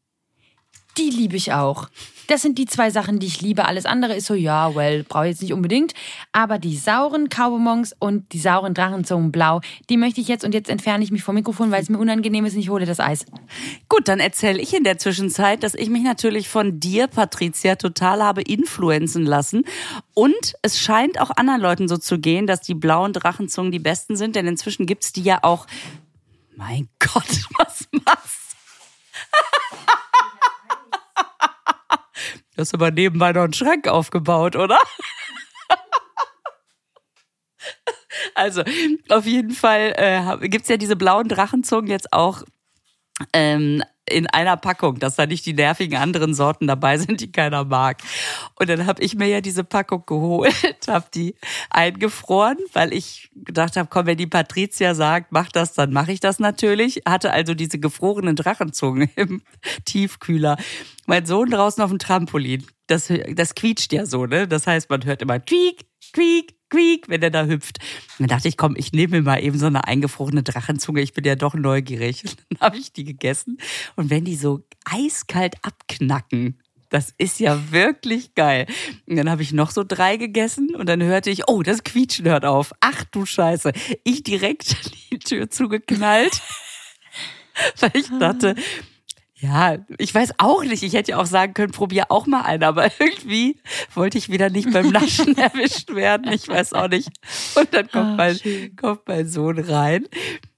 Die 0.96 1.10
liebe 1.10 1.36
ich 1.36 1.52
auch. 1.52 1.88
Das 2.28 2.40
sind 2.40 2.56
die 2.56 2.66
zwei 2.66 2.90
Sachen, 2.90 3.18
die 3.18 3.26
ich 3.26 3.42
liebe. 3.42 3.66
Alles 3.66 3.84
andere 3.84 4.14
ist 4.14 4.26
so, 4.26 4.34
ja, 4.34 4.74
well, 4.74 5.02
brauche 5.02 5.24
ich 5.24 5.32
jetzt 5.32 5.42
nicht 5.42 5.52
unbedingt. 5.52 5.92
Aber 6.32 6.58
die 6.58 6.76
sauren 6.76 7.28
Kaubonbons 7.28 7.94
und 7.98 8.32
die 8.32 8.38
sauren 8.38 8.74
Drachenzungen 8.74 9.32
blau, 9.32 9.60
die 9.90 9.96
möchte 9.96 10.20
ich 10.20 10.28
jetzt 10.28 10.44
und 10.44 10.54
jetzt 10.54 10.70
entferne 10.70 11.04
ich 11.04 11.10
mich 11.10 11.22
vom 11.22 11.34
Mikrofon, 11.34 11.70
weil 11.70 11.82
es 11.82 11.90
mir 11.90 11.98
unangenehm 11.98 12.46
ist 12.46 12.54
und 12.54 12.60
ich 12.60 12.70
hole 12.70 12.86
das 12.86 13.00
Eis. 13.00 13.26
Gut, 13.88 14.08
dann 14.08 14.20
erzähle 14.20 14.60
ich 14.60 14.72
in 14.72 14.84
der 14.84 14.96
Zwischenzeit, 14.96 15.62
dass 15.62 15.74
ich 15.74 15.90
mich 15.90 16.02
natürlich 16.02 16.48
von 16.48 16.80
dir, 16.80 17.08
Patricia, 17.08 17.74
total 17.74 18.22
habe 18.22 18.42
influenzen 18.42 19.26
lassen. 19.26 19.64
Und 20.14 20.54
es 20.62 20.78
scheint 20.78 21.20
auch 21.20 21.30
anderen 21.36 21.60
Leuten 21.60 21.88
so 21.88 21.98
zu 21.98 22.18
gehen, 22.18 22.46
dass 22.46 22.60
die 22.60 22.74
blauen 22.74 23.12
Drachenzungen 23.12 23.72
die 23.72 23.80
besten 23.80 24.16
sind, 24.16 24.36
denn 24.36 24.46
inzwischen 24.46 24.86
gibt's 24.86 25.12
die 25.12 25.22
ja 25.22 25.40
auch. 25.42 25.66
Mein 26.56 26.88
Gott, 27.00 27.28
was 27.58 27.88
machst 27.90 28.44
Du 29.24 30.03
hast 32.56 32.74
aber 32.74 32.90
nebenbei 32.90 33.32
noch 33.32 33.42
einen 33.42 33.52
Schrank 33.52 33.88
aufgebaut, 33.88 34.56
oder? 34.56 34.78
Also, 38.34 38.62
auf 39.08 39.26
jeden 39.26 39.52
Fall 39.52 39.92
äh, 39.96 40.48
gibt's 40.48 40.68
ja 40.68 40.76
diese 40.76 40.96
blauen 40.96 41.28
Drachenzungen 41.28 41.88
jetzt 41.88 42.12
auch 42.12 42.42
ähm, 43.32 43.82
in 44.08 44.26
einer 44.26 44.56
Packung, 44.56 44.98
dass 44.98 45.16
da 45.16 45.26
nicht 45.26 45.46
die 45.46 45.54
nervigen 45.54 45.98
anderen 45.98 46.34
Sorten 46.34 46.66
dabei 46.66 46.98
sind, 46.98 47.20
die 47.20 47.32
keiner 47.32 47.64
mag. 47.64 48.02
Und 48.56 48.68
dann 48.68 48.86
habe 48.86 49.02
ich 49.02 49.14
mir 49.14 49.28
ja 49.28 49.40
diese 49.40 49.64
Packung 49.64 50.04
geholt, 50.06 50.54
habe 50.88 51.06
die 51.14 51.34
eingefroren, 51.70 52.58
weil 52.72 52.92
ich 52.92 53.30
gedacht 53.34 53.76
habe, 53.76 53.88
komm, 53.90 54.06
wenn 54.06 54.18
die 54.18 54.26
Patricia 54.26 54.94
sagt, 54.94 55.32
mach 55.32 55.50
das, 55.50 55.72
dann 55.72 55.92
mache 55.92 56.12
ich 56.12 56.20
das 56.20 56.38
natürlich. 56.38 57.02
Hatte 57.06 57.32
also 57.32 57.54
diese 57.54 57.78
gefrorenen 57.78 58.36
Drachenzungen 58.36 59.08
im 59.16 59.42
Tiefkühler. 59.84 60.56
Mein 61.06 61.26
Sohn 61.26 61.50
draußen 61.50 61.82
auf 61.82 61.90
dem 61.90 61.98
Trampolin, 61.98 62.64
das, 62.86 63.10
das 63.34 63.54
quietscht 63.54 63.92
ja 63.92 64.06
so, 64.06 64.26
ne? 64.26 64.46
Das 64.46 64.66
heißt, 64.66 64.90
man 64.90 65.04
hört 65.04 65.22
immer 65.22 65.40
quiek, 65.40 65.80
quiek, 66.14 66.54
quiek, 66.70 67.08
wenn 67.08 67.20
der 67.20 67.30
da 67.30 67.44
hüpft. 67.44 67.78
Und 68.18 68.30
dann 68.30 68.38
dachte 68.38 68.48
ich, 68.48 68.56
komm, 68.56 68.74
ich 68.76 68.92
nehme 68.92 69.18
mir 69.18 69.22
mal 69.22 69.42
eben 69.42 69.58
so 69.58 69.66
eine 69.66 69.86
eingefrorene 69.86 70.42
Drachenzunge. 70.42 71.02
Ich 71.02 71.12
bin 71.12 71.24
ja 71.24 71.36
doch 71.36 71.54
neugierig. 71.54 72.24
Und 72.24 72.36
dann 72.48 72.60
habe 72.60 72.78
ich 72.78 72.92
die 72.92 73.04
gegessen. 73.04 73.58
Und 73.96 74.08
wenn 74.08 74.24
die 74.24 74.36
so 74.36 74.64
eiskalt 74.84 75.56
abknacken, 75.62 76.58
das 76.90 77.12
ist 77.18 77.40
ja 77.40 77.72
wirklich 77.72 78.34
geil. 78.34 78.66
Und 79.06 79.16
dann 79.16 79.28
habe 79.28 79.42
ich 79.42 79.52
noch 79.52 79.70
so 79.72 79.82
drei 79.82 80.16
gegessen 80.16 80.76
und 80.76 80.88
dann 80.88 81.02
hörte 81.02 81.28
ich, 81.28 81.48
oh, 81.48 81.62
das 81.62 81.82
Quietschen 81.82 82.26
hört 82.26 82.44
auf. 82.44 82.72
Ach 82.78 83.02
du 83.10 83.26
Scheiße. 83.26 83.72
Ich 84.04 84.22
direkt 84.22 84.76
die 85.10 85.18
Tür 85.18 85.50
zugeknallt, 85.50 86.40
weil 87.80 87.90
ich 87.94 88.06
dachte, 88.20 88.54
ja, 89.44 89.76
ich 89.98 90.14
weiß 90.14 90.34
auch 90.38 90.64
nicht. 90.64 90.82
Ich 90.82 90.94
hätte 90.94 91.12
ja 91.12 91.18
auch 91.18 91.26
sagen 91.26 91.52
können, 91.52 91.72
probier 91.72 92.10
auch 92.10 92.26
mal 92.26 92.42
einen, 92.42 92.64
aber 92.64 92.90
irgendwie 92.98 93.60
wollte 93.94 94.16
ich 94.16 94.30
wieder 94.30 94.48
nicht 94.48 94.72
beim 94.72 94.90
Naschen 94.90 95.36
erwischt 95.36 95.94
werden. 95.94 96.32
Ich 96.32 96.48
weiß 96.48 96.72
auch 96.72 96.88
nicht. 96.88 97.10
Und 97.54 97.72
dann 97.74 97.88
kommt, 97.90 98.06
ah, 98.06 98.14
mein, 98.16 98.38
kommt 98.76 99.06
mein 99.06 99.28
Sohn 99.28 99.58
rein, 99.58 100.06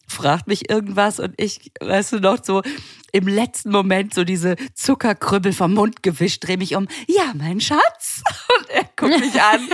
fragt 0.07 0.47
mich 0.47 0.71
irgendwas 0.71 1.19
und 1.19 1.35
ich, 1.37 1.73
weißt 1.81 2.13
du 2.13 2.21
noch, 2.21 2.45
so 2.45 2.63
im 3.11 3.27
letzten 3.27 3.71
Moment 3.71 4.15
so 4.15 4.23
diese 4.23 4.57
Zuckerkrüppel 4.75 5.53
vom 5.53 5.75
Mund 5.75 6.03
gewischt, 6.05 6.47
drehe 6.47 6.59
mich 6.59 6.77
um. 6.77 6.87
Ja, 7.09 7.33
mein 7.35 7.61
Schatz. 7.61 8.23
Und 8.59 8.71
er 8.71 8.85
guckt 8.95 9.19
mich 9.19 9.41
an, 9.41 9.69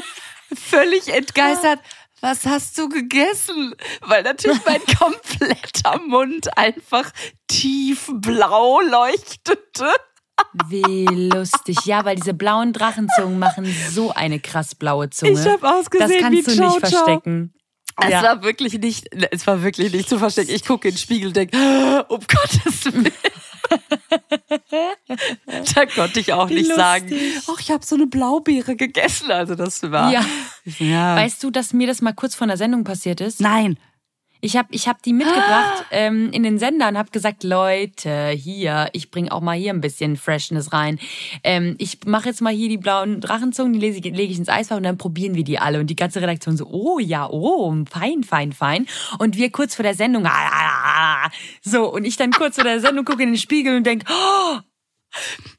völlig 0.54 1.08
entgeistert 1.12 1.80
was 2.22 2.46
hast 2.46 2.78
du 2.78 2.88
gegessen? 2.88 3.74
Weil 4.00 4.22
natürlich 4.22 4.64
mein 4.64 4.80
kompletter 4.98 6.00
Mund 6.06 6.56
einfach 6.56 7.10
tiefblau 7.48 8.80
leuchtete. 8.80 9.88
Wie 10.68 11.04
lustig. 11.04 11.76
Ja, 11.84 12.04
weil 12.04 12.16
diese 12.16 12.32
blauen 12.32 12.72
Drachenzungen 12.72 13.38
machen 13.38 13.66
so 13.90 14.12
eine 14.12 14.40
krass 14.40 14.74
blaue 14.74 15.10
Zunge. 15.10 15.32
Ich 15.32 15.46
habe 15.46 15.68
ausgesehen 15.68 16.10
Das 16.10 16.20
kannst 16.20 16.48
wie 16.48 16.56
du 16.56 16.62
nicht 16.64 16.78
verstecken. 16.78 17.54
Es 18.00 18.10
ja. 18.10 18.22
war 18.22 18.42
wirklich 18.42 18.78
nicht, 18.78 19.08
es 19.30 19.46
war 19.46 19.62
wirklich 19.62 19.92
nicht 19.92 20.08
zu 20.08 20.18
verstecken. 20.18 20.50
Ich 20.50 20.64
gucke 20.64 20.88
in 20.88 20.94
den 20.94 20.98
Spiegel 20.98 21.28
und 21.28 21.36
denke, 21.36 21.56
um 22.08 22.20
Gottes 22.20 22.86
Willen. 22.86 23.12
da 25.74 25.86
konnte 25.86 26.20
ich 26.20 26.32
auch 26.32 26.48
Wie 26.48 26.54
nicht 26.54 26.68
lustig. 26.68 26.84
sagen, 26.84 27.12
ach, 27.48 27.60
ich 27.60 27.70
habe 27.70 27.84
so 27.84 27.96
eine 27.96 28.06
Blaubeere 28.06 28.76
gegessen. 28.76 29.30
Also 29.30 29.54
das 29.54 29.82
war. 29.90 30.12
Ja. 30.12 30.24
ja. 30.78 31.16
Weißt 31.16 31.42
du, 31.42 31.50
dass 31.50 31.72
mir 31.72 31.86
das 31.86 32.02
mal 32.02 32.12
kurz 32.12 32.34
vor 32.34 32.46
der 32.46 32.56
Sendung 32.56 32.84
passiert 32.84 33.20
ist? 33.20 33.40
Nein. 33.40 33.78
Ich 34.44 34.56
habe 34.56 34.68
ich 34.72 34.88
hab 34.88 35.00
die 35.02 35.12
mitgebracht 35.12 35.84
ähm, 35.92 36.30
in 36.32 36.42
den 36.42 36.58
Sender 36.58 36.88
und 36.88 36.98
habe 36.98 37.10
gesagt, 37.12 37.44
Leute, 37.44 38.30
hier, 38.30 38.90
ich 38.92 39.12
bringe 39.12 39.30
auch 39.30 39.40
mal 39.40 39.56
hier 39.56 39.72
ein 39.72 39.80
bisschen 39.80 40.16
Freshness 40.16 40.72
rein. 40.72 40.98
Ähm, 41.44 41.76
ich 41.78 42.00
mache 42.06 42.28
jetzt 42.28 42.42
mal 42.42 42.52
hier 42.52 42.68
die 42.68 42.76
blauen 42.76 43.20
Drachenzungen, 43.20 43.72
die 43.72 43.78
lege 43.78 44.08
ich, 44.08 44.18
ich 44.18 44.38
ins 44.38 44.48
Eisfach 44.48 44.76
und 44.76 44.82
dann 44.82 44.98
probieren 44.98 45.36
wir 45.36 45.44
die 45.44 45.60
alle. 45.60 45.78
Und 45.78 45.86
die 45.86 45.96
ganze 45.96 46.20
Redaktion 46.20 46.56
so, 46.56 46.66
oh 46.66 46.98
ja, 46.98 47.30
oh, 47.30 47.72
fein, 47.88 48.24
fein, 48.24 48.52
fein. 48.52 48.88
Und 49.20 49.36
wir 49.36 49.50
kurz 49.52 49.76
vor 49.76 49.84
der 49.84 49.94
Sendung, 49.94 50.26
ah, 50.26 51.30
so, 51.62 51.92
und 51.92 52.04
ich 52.04 52.16
dann 52.16 52.32
kurz 52.32 52.56
vor 52.56 52.64
der 52.64 52.80
Sendung 52.80 53.04
gucke 53.04 53.22
in 53.22 53.30
den 53.30 53.38
Spiegel 53.38 53.76
und 53.76 53.86
denk, 53.86 54.02
oh, 54.10 54.58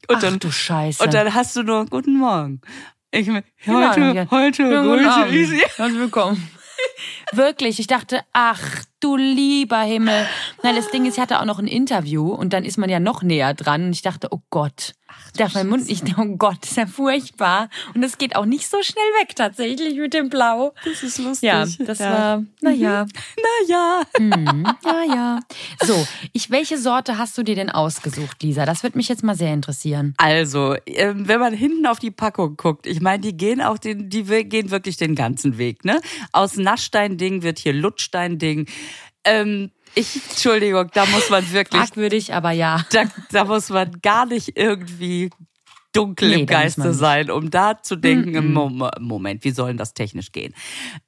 und 0.08 0.22
dann, 0.22 0.34
Ach, 0.34 0.40
du 0.40 0.50
Scheiße. 0.52 1.02
Und 1.02 1.14
dann 1.14 1.32
hast 1.32 1.56
du 1.56 1.62
nur, 1.62 1.86
guten 1.86 2.18
Morgen. 2.18 2.60
Ich, 3.10 3.28
heute, 3.30 3.40
ja, 3.66 4.30
heute, 4.30 4.68
grüße 4.68 5.26
ich 5.30 5.48
Sie. 5.48 5.62
Herzlich 5.76 6.00
willkommen. 6.00 6.50
Wirklich, 7.32 7.78
ich 7.80 7.86
dachte, 7.86 8.20
ach 8.32 8.84
du 9.00 9.16
lieber 9.16 9.80
Himmel. 9.80 10.26
Nein, 10.62 10.76
das 10.76 10.90
Ding 10.90 11.06
ist, 11.06 11.14
ich 11.14 11.20
hatte 11.20 11.40
auch 11.40 11.44
noch 11.44 11.58
ein 11.58 11.66
Interview 11.66 12.32
und 12.32 12.52
dann 12.52 12.64
ist 12.64 12.78
man 12.78 12.88
ja 12.88 13.00
noch 13.00 13.22
näher 13.22 13.54
dran 13.54 13.86
und 13.86 13.92
ich 13.92 14.02
dachte, 14.02 14.28
oh 14.30 14.40
Gott, 14.50 14.94
darf 15.36 15.54
mein 15.54 15.68
Mund 15.68 15.88
nicht, 15.88 16.04
oh 16.18 16.36
Gott, 16.36 16.64
ist 16.64 16.76
ja 16.76 16.86
furchtbar. 16.86 17.68
Und 17.94 18.02
das 18.02 18.18
geht 18.18 18.36
auch 18.36 18.44
nicht 18.44 18.68
so 18.68 18.82
schnell 18.82 19.04
weg 19.20 19.34
tatsächlich 19.36 19.96
mit 19.98 20.14
dem 20.14 20.28
Blau. 20.28 20.74
Das 20.84 21.02
ist 21.02 21.18
lustig. 21.18 21.48
Ja, 21.48 21.66
das 21.78 21.98
ja. 21.98 22.12
war, 22.12 22.44
naja. 22.60 23.06
Naja. 23.68 24.02
Hm, 24.16 24.66
naja. 24.84 25.40
So, 25.82 26.06
ich, 26.32 26.50
welche 26.50 26.78
Sorte 26.78 27.18
hast 27.18 27.36
du 27.36 27.42
dir 27.42 27.54
denn 27.54 27.70
ausgesucht, 27.70 28.42
Lisa? 28.42 28.64
Das 28.64 28.82
würde 28.82 28.96
mich 28.96 29.08
jetzt 29.08 29.22
mal 29.22 29.34
sehr 29.34 29.52
interessieren. 29.52 30.14
Also, 30.18 30.76
ähm, 30.86 31.26
wenn 31.28 31.40
man 31.40 31.52
hinten 31.52 31.86
auf 31.86 31.98
die 31.98 32.10
Packung 32.10 32.56
guckt, 32.56 32.86
ich 32.86 33.00
meine, 33.00 33.20
die 33.20 33.36
gehen 33.36 33.60
auch 33.60 33.78
den, 33.78 34.08
die 34.08 34.24
gehen 34.24 34.70
wirklich 34.70 34.96
den 34.96 35.14
ganzen 35.14 35.58
Weg, 35.58 35.84
ne? 35.84 36.00
Aus 36.32 36.56
Naschstein-Ding 36.56 37.42
wird 37.42 37.58
hier 37.58 37.72
Lutschstein-Ding. 37.72 38.66
Ähm, 39.24 39.70
ich, 39.94 40.16
Entschuldigung, 40.30 40.90
da 40.92 41.06
muss 41.06 41.30
man 41.30 41.50
wirklich. 41.52 41.80
Fragwürdig, 41.80 42.34
aber 42.34 42.50
ja. 42.50 42.84
Da, 42.90 43.04
da 43.30 43.44
muss 43.44 43.70
man 43.70 44.00
gar 44.02 44.26
nicht 44.26 44.56
irgendwie 44.56 45.30
dunkel 45.92 46.28
nee, 46.28 46.40
im 46.40 46.46
Geiste 46.46 46.92
sein, 46.92 47.30
um 47.30 47.50
da 47.50 47.80
zu 47.80 47.96
denken, 47.96 48.52
mm 48.52 48.58
-mm. 48.58 49.00
Moment, 49.00 49.44
wie 49.44 49.50
soll 49.50 49.68
denn 49.68 49.76
das 49.76 49.94
technisch 49.94 50.32
gehen? 50.32 50.54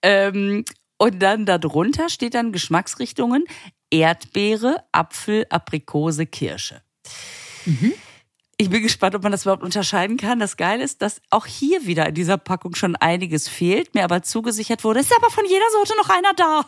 Ähm, 0.03 0.65
und 0.99 1.21
dann 1.21 1.45
darunter 1.45 2.09
steht 2.09 2.35
dann 2.35 2.53
Geschmacksrichtungen 2.53 3.45
Erdbeere, 3.91 4.83
Apfel, 4.93 5.47
Aprikose, 5.51 6.27
Kirsche. 6.27 6.83
Mhm. 7.65 7.93
Ich 8.59 8.71
bin 8.71 8.83
gespannt, 8.83 9.15
ob 9.15 9.23
man 9.23 9.33
das 9.33 9.43
überhaupt 9.43 9.63
unterscheiden 9.63 10.17
kann. 10.17 10.41
Das 10.41 10.57
Geile 10.57 10.83
ist, 10.83 11.03
dass 11.03 11.21
auch 11.29 11.45
hier 11.45 11.87
wieder 11.87 12.09
in 12.09 12.15
dieser 12.15 12.39
Packung 12.39 12.75
schon 12.75 12.97
einiges 12.97 13.49
fehlt, 13.49 13.95
mir 13.95 14.03
aber 14.03 14.23
zugesichert 14.23 14.83
wurde, 14.83 15.01
ist 15.01 15.15
aber 15.15 15.31
von 15.31 15.45
jeder 15.47 15.67
Sorte 15.73 15.93
noch 15.99 16.09
einer 16.09 16.33
da. 16.35 16.67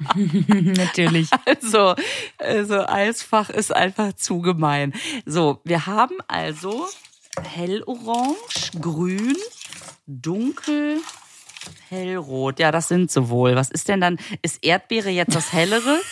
Natürlich. 0.14 1.28
Also, 1.44 1.94
also 2.38 2.86
Eisfach 2.86 3.50
ist 3.50 3.74
einfach 3.74 4.14
zu 4.14 4.40
gemein. 4.40 4.94
So, 5.26 5.60
wir 5.64 5.86
haben 5.86 6.16
also 6.28 6.88
hellorange, 7.42 8.36
grün, 8.80 9.36
dunkel, 10.06 10.98
hellrot. 11.88 12.58
Ja, 12.58 12.72
das 12.72 12.88
sind 12.88 13.10
sie 13.10 13.28
wohl. 13.28 13.56
Was 13.56 13.70
ist 13.70 13.88
denn 13.88 14.00
dann? 14.00 14.18
Ist 14.42 14.64
Erdbeere 14.64 15.10
jetzt 15.10 15.34
das 15.34 15.52
hellere? 15.52 16.00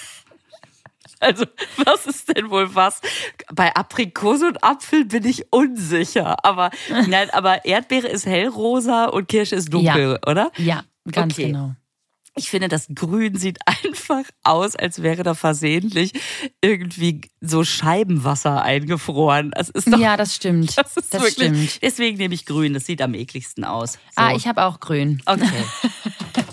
Also, 1.21 1.47
was 1.85 2.07
ist 2.07 2.29
denn 2.29 2.49
wohl 2.49 2.77
was? 2.77 3.01
Bei 3.53 3.75
Aprikose 3.75 4.47
und 4.47 4.63
Apfel 4.63 5.05
bin 5.05 5.25
ich 5.25 5.53
unsicher. 5.53 6.45
Aber 6.45 6.71
nein, 7.09 7.29
aber 7.31 7.65
Erdbeere 7.65 8.07
ist 8.07 8.25
hellrosa 8.25 9.07
und 9.07 9.27
Kirsche 9.27 9.57
ist 9.57 9.75
dunkel, 9.75 10.21
ja. 10.23 10.31
oder? 10.31 10.53
Ja, 10.59 10.85
ganz 11.11 11.35
okay. 11.35 11.47
genau. 11.47 11.75
Ich 12.39 12.51
finde, 12.51 12.69
das 12.69 12.87
Grün 12.95 13.37
sieht 13.37 13.59
einfach 13.67 14.25
aus, 14.43 14.77
als 14.77 15.03
wäre 15.03 15.23
da 15.23 15.35
versehentlich 15.35 16.13
irgendwie 16.63 17.23
so 17.41 17.65
Scheibenwasser 17.65 18.63
eingefroren. 18.63 19.51
Das 19.51 19.69
ist 19.69 19.93
doch, 19.93 19.99
ja, 19.99 20.17
das 20.17 20.35
stimmt. 20.35 20.77
Das, 20.79 20.97
ist 20.97 21.13
das 21.13 21.23
wirklich, 21.23 21.49
stimmt. 21.49 21.83
Deswegen 21.83 22.19
nehme 22.19 22.35
ich 22.35 22.47
Grün. 22.47 22.73
Das 22.73 22.87
sieht 22.87 23.03
am 23.03 23.15
ekligsten 23.15 23.65
aus. 23.65 23.95
So. 23.95 23.99
Ah, 24.17 24.33
ich 24.35 24.47
habe 24.47 24.65
auch 24.65 24.81
Grün. 24.81 25.21
Okay. 25.27 25.45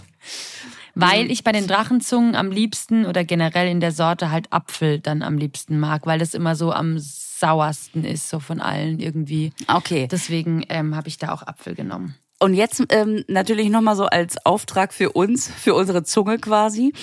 weil 0.96 1.30
ich 1.30 1.44
bei 1.44 1.52
den 1.52 1.68
Drachenzungen 1.68 2.36
am 2.36 2.50
liebsten 2.50 3.06
oder 3.06 3.24
generell 3.24 3.70
in 3.70 3.80
der 3.80 3.92
Sorte 3.92 4.32
halt 4.32 4.52
Apfel 4.52 5.00
dann 5.00 5.22
am 5.22 5.38
liebsten 5.38 5.80
mag, 5.80 6.08
weil 6.08 6.18
das 6.18 6.34
immer 6.34 6.56
so 6.56 6.72
am 6.72 6.98
sauersten 6.98 8.04
ist, 8.04 8.30
so 8.30 8.40
von 8.40 8.62
allen 8.62 9.00
irgendwie. 9.00 9.52
Okay. 9.68 10.08
Deswegen 10.10 10.66
ähm, 10.70 10.96
habe 10.96 11.10
ich 11.10 11.18
da 11.18 11.34
auch 11.34 11.44
Apfel 11.44 11.76
genommen. 11.76 12.16
Und 12.46 12.54
jetzt 12.54 12.84
ähm, 12.90 13.24
natürlich 13.28 13.70
nochmal 13.70 13.96
so 13.96 14.06
als 14.06 14.38
Auftrag 14.46 14.94
für 14.94 15.12
uns, 15.14 15.48
für 15.52 15.74
unsere 15.74 16.04
Zunge 16.04 16.38
quasi. 16.38 16.94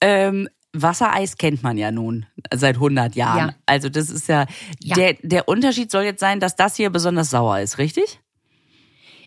Ähm, 0.00 0.48
Wassereis 0.72 1.36
kennt 1.36 1.62
man 1.62 1.76
ja 1.76 1.90
nun 1.90 2.24
seit 2.54 2.76
100 2.76 3.14
Jahren. 3.14 3.48
Ja. 3.50 3.54
Also 3.66 3.90
das 3.90 4.08
ist 4.08 4.26
ja, 4.26 4.46
Ja. 4.82 4.94
Der, 4.94 5.12
der 5.22 5.48
Unterschied 5.48 5.90
soll 5.90 6.04
jetzt 6.04 6.20
sein, 6.20 6.40
dass 6.40 6.56
das 6.56 6.76
hier 6.76 6.88
besonders 6.88 7.28
sauer 7.28 7.60
ist, 7.60 7.76
richtig? 7.76 8.20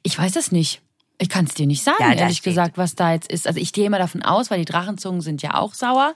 Ich 0.01 0.17
weiß 0.17 0.38
es 0.38 0.51
nicht. 0.51 0.82
Ich 1.19 1.29
kann 1.29 1.45
es 1.45 1.53
dir 1.53 1.67
nicht 1.67 1.84
sagen, 1.84 1.97
Ja, 1.99 2.13
ehrlich 2.13 2.38
steht. 2.38 2.51
gesagt, 2.53 2.79
was 2.79 2.95
da 2.95 3.13
jetzt 3.13 3.32
ist. 3.32 3.45
Also 3.45 3.60
ich 3.60 3.71
gehe 3.71 3.86
immer 3.86 3.99
davon 3.99 4.23
aus, 4.23 4.49
weil 4.49 4.58
die 4.58 4.65
Drachenzungen 4.65 5.21
sind 5.21 5.43
ja 5.43 5.53
auch 5.53 5.75
sauer. 5.75 6.15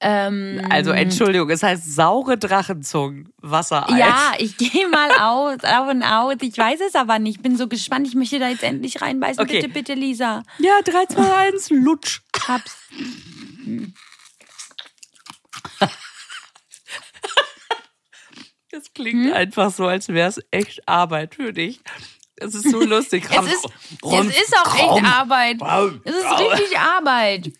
Ähm, 0.00 0.60
Also 0.70 0.90
Entschuldigung, 0.90 1.48
es 1.48 1.62
heißt 1.62 1.94
saure 1.94 2.36
Drachenzungen, 2.36 3.32
Wassereis. 3.38 3.98
ja, 3.98 4.32
ich 4.38 4.56
gehe 4.58 4.86
mal 4.88 5.10
aus, 5.18 5.56
davon 5.58 6.02
aus. 6.02 6.34
Ich 6.42 6.56
weiß 6.58 6.80
es 6.86 6.94
aber 6.94 7.18
nicht. 7.18 7.42
Bin 7.42 7.56
so 7.56 7.66
gespannt. 7.66 8.06
Ich 8.06 8.14
möchte 8.14 8.38
da 8.38 8.48
jetzt 8.48 8.62
endlich 8.62 9.00
reinbeißen. 9.00 9.42
Okay. 9.42 9.60
Bitte, 9.62 9.68
bitte, 9.72 9.94
Lisa. 9.94 10.42
Ja, 10.58 10.80
3, 10.84 11.06
2, 11.06 11.34
1, 11.48 11.70
lutsch. 11.70 12.20
Hab's. 12.46 12.76
Das 18.70 18.92
klingt 18.92 19.32
einfach 19.32 19.70
so, 19.72 19.86
als 19.86 20.08
wäre 20.08 20.28
es 20.28 20.40
echt 20.50 20.86
Arbeit 20.88 21.34
für 21.36 21.52
dich. 21.52 21.80
Das 22.36 22.54
ist 22.54 22.70
so 22.70 22.80
lustig. 22.80 23.24
Es 23.30 23.46
ist, 23.46 23.64
es 24.02 24.42
ist 24.42 24.56
auch 24.58 24.74
echt 24.74 25.04
Arbeit. 25.04 25.58
Es 26.04 26.14
ist 26.14 26.30
richtig 26.38 26.78
Arbeit. 26.78 27.52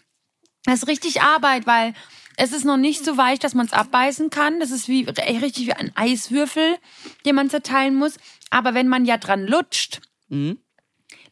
Es 0.66 0.74
ist 0.82 0.88
richtig 0.88 1.22
Arbeit, 1.22 1.66
weil 1.66 1.94
es 2.36 2.52
ist 2.52 2.64
noch 2.64 2.76
nicht 2.76 3.04
so 3.04 3.16
weich, 3.16 3.38
dass 3.38 3.54
man 3.54 3.66
es 3.66 3.72
abbeißen 3.72 4.30
kann. 4.30 4.60
Das 4.60 4.70
ist 4.70 4.88
wie 4.88 5.04
richtig 5.04 5.66
wie 5.66 5.72
ein 5.72 5.92
Eiswürfel, 5.94 6.76
den 7.24 7.34
man 7.34 7.50
zerteilen 7.50 7.94
muss. 7.94 8.16
Aber 8.50 8.74
wenn 8.74 8.88
man 8.88 9.04
ja 9.04 9.16
dran 9.16 9.46
lutscht, 9.46 10.00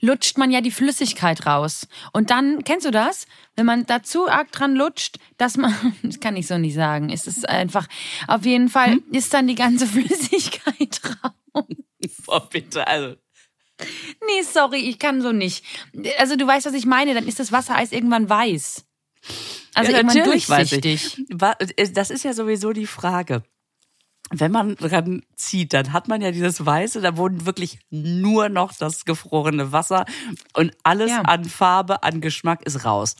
lutscht 0.00 0.38
man 0.38 0.50
ja 0.50 0.60
die 0.60 0.70
Flüssigkeit 0.70 1.46
raus. 1.46 1.88
Und 2.12 2.30
dann, 2.30 2.64
kennst 2.64 2.86
du 2.86 2.90
das? 2.90 3.26
Wenn 3.56 3.66
man 3.66 3.86
dazu 3.86 4.28
arg 4.28 4.52
dran 4.52 4.74
lutscht, 4.76 5.18
dass 5.36 5.56
man, 5.56 5.74
das 6.02 6.20
kann 6.20 6.36
ich 6.36 6.46
so 6.46 6.58
nicht 6.58 6.74
sagen. 6.74 7.10
Es 7.10 7.26
ist 7.26 7.48
einfach, 7.48 7.86
auf 8.26 8.44
jeden 8.44 8.68
Fall 8.68 8.98
ist 9.12 9.34
dann 9.34 9.46
die 9.46 9.54
ganze 9.54 9.86
Flüssigkeit 9.88 11.00
raus. 11.22 11.64
Oh, 12.26 12.40
bitte, 12.50 12.86
also. 12.86 13.16
Nee, 13.80 14.42
sorry, 14.42 14.78
ich 14.78 14.98
kann 14.98 15.20
so 15.20 15.32
nicht. 15.32 15.64
Also 16.18 16.36
du 16.36 16.46
weißt, 16.46 16.66
was 16.66 16.74
ich 16.74 16.86
meine, 16.86 17.12
dann 17.14 17.26
ist 17.26 17.40
das 17.40 17.50
Wassereis 17.50 17.92
irgendwann 17.92 18.28
weiß. 18.28 18.83
Also 19.74 19.90
ja, 19.92 19.98
irgendwann 19.98 20.24
durchsichtig. 20.24 21.18
äh, 21.30 21.90
Das 21.92 22.10
ist 22.10 22.24
ja 22.24 22.32
sowieso 22.32 22.72
die 22.72 22.86
Frage. 22.86 23.42
Wenn 24.30 24.52
man 24.52 24.74
dran 24.76 25.22
zieht, 25.36 25.72
dann 25.74 25.92
hat 25.92 26.08
man 26.08 26.22
ja 26.22 26.30
dieses 26.30 26.64
Weiße, 26.64 27.00
da 27.02 27.16
wurden 27.16 27.44
wirklich 27.44 27.78
nur 27.90 28.48
noch 28.48 28.72
das 28.72 29.04
gefrorene 29.04 29.70
Wasser 29.70 30.06
und 30.54 30.74
alles 30.82 31.10
Ja. 31.10 31.22
an 31.22 31.44
Farbe, 31.44 32.02
an 32.02 32.20
Geschmack 32.20 32.62
ist 32.64 32.84
raus. 32.84 33.16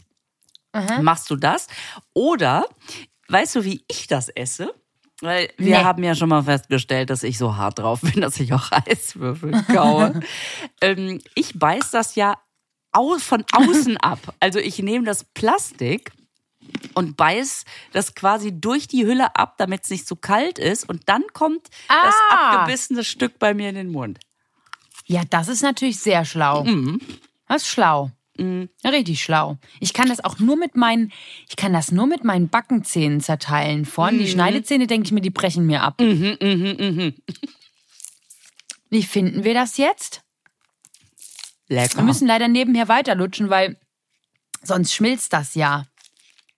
Machst 1.03 1.31
du 1.31 1.37
das? 1.37 1.69
Oder 2.15 2.67
weißt 3.29 3.57
du, 3.57 3.65
wie 3.65 3.85
ich 3.87 4.07
das 4.07 4.29
esse? 4.29 4.75
Weil 5.21 5.51
wir 5.57 5.79
Nee. 5.79 5.85
haben 5.85 6.03
ja 6.03 6.15
schon 6.17 6.29
mal 6.31 6.43
festgestellt, 6.43 7.11
dass 7.11 7.23
ich 7.23 7.39
so 7.39 7.57
hart 7.57 7.79
drauf 7.79 8.01
bin, 8.01 8.21
dass 8.23 8.41
ich 8.41 8.53
auch 8.53 8.71
Eiswürfel 8.87 9.53
kaue. 9.73 10.21
ähm, 10.81 11.21
ich 11.35 11.57
beiß 11.59 11.91
das 11.93 12.15
ja 12.17 12.35
au 12.95 13.19
von 13.19 13.45
außen 13.53 13.97
ab. 13.99 14.35
Also 14.41 14.59
ich 14.59 14.79
nehme 14.79 15.05
das 15.05 15.25
Plastik 15.25 16.13
und 16.95 17.17
beiß 17.17 17.65
das 17.93 18.15
quasi 18.15 18.59
durch 18.59 18.89
die 18.89 19.05
Hülle 19.07 19.37
ab, 19.37 19.57
damit 19.59 19.85
es 19.85 19.91
nicht 19.91 20.07
zu 20.07 20.17
kalt 20.17 20.59
ist. 20.59 20.89
Und 20.89 21.03
dann 21.09 21.23
kommt 21.33 21.69
das 21.89 22.15
Ah. 22.31 22.53
abgebissene 22.61 23.05
Stück 23.05 23.39
bei 23.39 23.53
mir 23.55 23.69
in 23.69 23.75
den 23.75 23.91
Mund. 23.93 24.19
Ja, 25.07 25.23
das 25.29 25.49
ist 25.49 25.63
natürlich 25.63 25.99
sehr 26.01 26.25
schlau. 26.25 26.65
Mhm. 26.65 27.01
Das 27.47 27.63
ist 27.63 27.69
schlau. 27.69 28.11
Richtig 28.85 29.23
schlau. 29.23 29.59
Ich 29.79 29.93
kann 29.93 30.09
das 30.09 30.25
auch 30.25 30.41
nur 30.41 30.57
mit 30.57 30.75
meinen, 30.75 31.13
ich 31.49 31.55
kann 31.55 31.73
das 31.73 31.93
nur 31.93 32.09
mit 32.09 32.25
meinen 32.25 32.49
Backenzähnen 32.49 33.21
zerteilen. 33.21 33.85
Vorne 33.85 34.17
Mhm. 34.17 34.21
die 34.23 34.29
Schneidezähne, 34.29 34.89
denke 34.89 35.07
ich 35.07 35.13
mir, 35.13 35.21
die 35.21 35.31
brechen 35.31 35.67
mir 35.67 35.83
ab. 35.83 36.01
Wie 38.91 39.03
finden 39.05 39.45
wir 39.45 39.55
das 39.55 39.77
jetzt? 39.77 40.23
Lecker. 41.75 41.97
Wir 41.99 42.05
müssen 42.05 42.27
leider 42.27 42.49
nebenher 42.49 42.89
weiterlutschen, 42.89 43.51
weil 43.51 43.77
sonst 44.63 44.93
schmilzt 44.95 45.33
das 45.33 45.55
ja. 45.55 45.87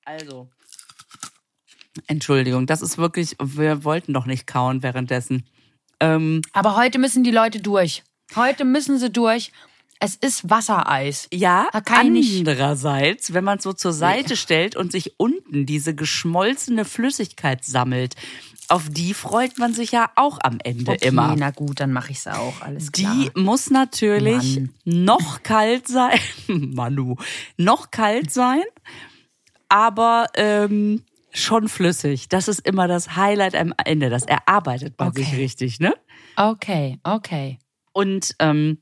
Also. 0.05 0.49
Entschuldigung, 2.07 2.67
das 2.67 2.83
ist 2.83 2.99
wirklich, 2.99 3.37
wir 3.43 3.85
wollten 3.85 4.13
doch 4.13 4.27
nicht 4.27 4.47
kauen 4.47 4.83
währenddessen. 4.83 5.47
Ähm, 5.99 6.43
Aber 6.53 6.77
heute 6.77 6.99
müssen 6.99 7.25
die 7.25 7.31
Leute 7.31 7.61
durch. 7.61 8.03
Heute 8.35 8.65
müssen 8.65 8.99
sie 8.99 9.11
durch. 9.11 9.51
Es 9.99 10.15
ist 10.15 10.51
Wassereis. 10.51 11.27
ja, 11.33 11.69
Da 11.73 11.81
kann 11.81 12.15
ich 12.15 12.29
nicht- 12.31 12.39
andererseits, 12.41 13.33
wenn 13.33 13.45
man 13.45 13.57
es 13.59 13.65
so 13.65 13.73
zur 13.73 13.95
Seite 13.95 14.37
stellt 14.37 14.77
und 14.77 14.93
sich 14.93 15.15
unten 15.19 15.65
diese 15.65 15.95
geschmolzene 15.95 16.85
Flüssigkeit 16.85 17.65
sammelt, 17.65 18.15
auf 18.69 18.89
die 18.91 19.15
freut 19.15 19.59
man 19.59 19.73
sich 19.75 19.93
ja 19.93 20.11
auch 20.17 20.39
am 20.43 20.59
Ende 20.63 20.93
Okay, 20.93 21.09
immer. 21.09 21.35
na 21.37 21.51
gut, 21.51 21.81
dann 21.81 21.93
mache 21.93 22.11
ich's 22.13 22.27
auch. 22.27 22.61
Alles 22.61 22.93
klar. 22.93 23.15
Die 23.15 23.31
muss 23.41 23.71
natürlich 23.71 24.57
Mann. 24.57 24.75
noch 24.85 25.43
kalt 25.43 25.87
sein. 25.89 26.19
Manu. 26.49 27.17
Noch 27.57 27.91
kalt 27.91 28.33
sein, 28.33 28.63
aber 29.69 30.27
ähm, 30.35 31.03
schon 31.33 31.69
flüssig. 31.69 32.29
Das 32.29 32.49
ist 32.49 32.67
immer 32.67 32.89
das 32.89 33.17
Highlight 33.17 33.55
am 33.55 33.75
Ende. 33.85 34.11
Das 34.11 34.25
erarbeitet 34.25 34.95
man 34.99 35.13
sich 35.13 35.27
Okay. 35.29 35.37
richtig, 35.37 35.81
ne? 35.81 35.95
Okay, 36.37 36.99
okay. 37.05 37.59
Und, 37.93 38.35
ähm, 38.39 38.79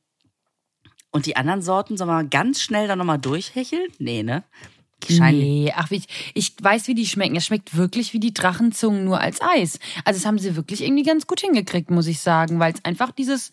und 1.10 1.26
die 1.26 1.36
anderen 1.36 1.62
Sorten, 1.62 1.96
sollen 1.96 2.10
wir 2.10 2.24
ganz 2.24 2.60
schnell 2.60 2.88
dann 2.88 2.98
nochmal 2.98 3.18
durchhecheln? 3.18 3.86
Nee, 3.98 4.22
ne? 4.22 4.44
Scheint 5.12 5.38
Nee, 5.38 5.72
ach, 5.74 5.90
wie, 5.90 6.02
ich 6.34 6.54
weiß, 6.60 6.88
wie 6.88 6.94
die 6.94 7.06
schmecken. 7.06 7.36
Es 7.36 7.46
schmeckt 7.46 7.76
wirklich 7.76 8.12
wie 8.12 8.20
die 8.20 8.34
Drachenzungen 8.34 9.04
nur 9.04 9.20
als 9.20 9.40
Eis. 9.40 9.78
Also 10.04 10.18
das 10.18 10.26
haben 10.26 10.38
sie 10.38 10.56
wirklich 10.56 10.82
irgendwie 10.82 11.02
ganz 11.02 11.26
gut 11.26 11.40
hingekriegt, 11.40 11.90
muss 11.90 12.06
ich 12.06 12.20
sagen, 12.20 12.58
weil 12.58 12.72
es 12.72 12.84
einfach 12.84 13.10
dieses 13.10 13.50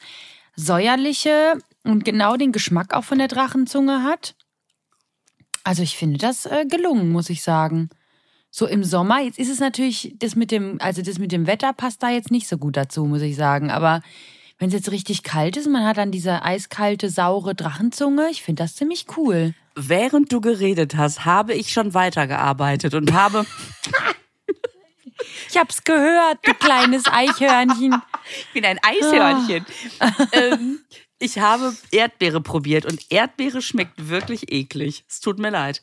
säuerliche 0.56 1.58
und 1.84 2.06
genau 2.06 2.38
den 2.38 2.52
Geschmack 2.52 2.94
auch 2.94 3.04
von 3.04 3.18
der 3.18 3.28
Drachenzunge 3.28 4.04
hat. 4.04 4.36
Also 5.64 5.84
ich 5.84 5.96
finde 5.96 6.18
das 6.18 6.46
äh, 6.46 6.66
gelungen, 6.68 7.12
muss 7.12 7.30
ich 7.30 7.44
sagen. 7.44 7.90
So 8.50 8.68
im 8.68 8.84
Sommer, 8.84 9.22
jetzt 9.22 9.40
ist 9.40 9.50
es 9.50 9.60
natürlich, 9.60 10.14
das 10.20 10.36
mit 10.36 10.52
dem, 10.52 10.78
also 10.82 11.02
das 11.02 11.20
mit 11.20 11.32
dem 11.32 11.48
Wetter 11.48 11.72
passt 11.72 12.04
da 12.04 12.10
jetzt 12.10 12.32
nicht 12.32 12.48
so 12.48 12.58
gut 12.58 12.76
dazu, 12.76 13.06
muss 13.06 13.22
ich 13.22 13.36
sagen. 13.36 13.72
Aber 13.72 14.02
wenn 14.60 14.68
es 14.68 14.74
jetzt 14.74 14.92
richtig 14.92 15.24
kalt 15.24 15.56
ist, 15.56 15.68
man 15.70 15.86
hat 15.86 15.98
dann 15.98 16.12
diese 16.12 16.44
eiskalte, 16.44 17.10
saure 17.10 17.56
Drachenzunge, 17.56 18.30
ich 18.30 18.44
finde 18.44 18.64
das 18.64 18.76
ziemlich 18.76 19.06
cool. 19.18 19.54
Während 19.76 20.32
du 20.32 20.42
geredet 20.42 20.96
hast, 20.96 21.26
habe 21.26 21.54
ich 21.54 21.72
schon 21.72 21.94
weitergearbeitet 21.94 22.94
und 22.94 23.14
habe, 23.14 23.46
Ich 25.50 25.58
hab's 25.58 25.84
gehört, 25.84 26.40
du 26.44 26.54
kleines 26.54 27.06
Eichhörnchen. 27.08 28.02
ich 28.40 28.54
bin 28.54 28.66
ein 28.66 28.80
Eishörnchen. 28.84 29.66
ähm, 30.32 30.80
ich 31.20 31.40
habe 31.40 31.76
Erdbeere 31.92 32.42
probiert 32.42 32.86
und 32.86 33.06
Erdbeere 33.12 33.62
schmeckt 33.62 34.10
wirklich 34.10 34.52
eklig. 34.52 35.04
Es 35.08 35.20
tut 35.20 35.40
mir 35.40 35.50
leid. 35.52 35.82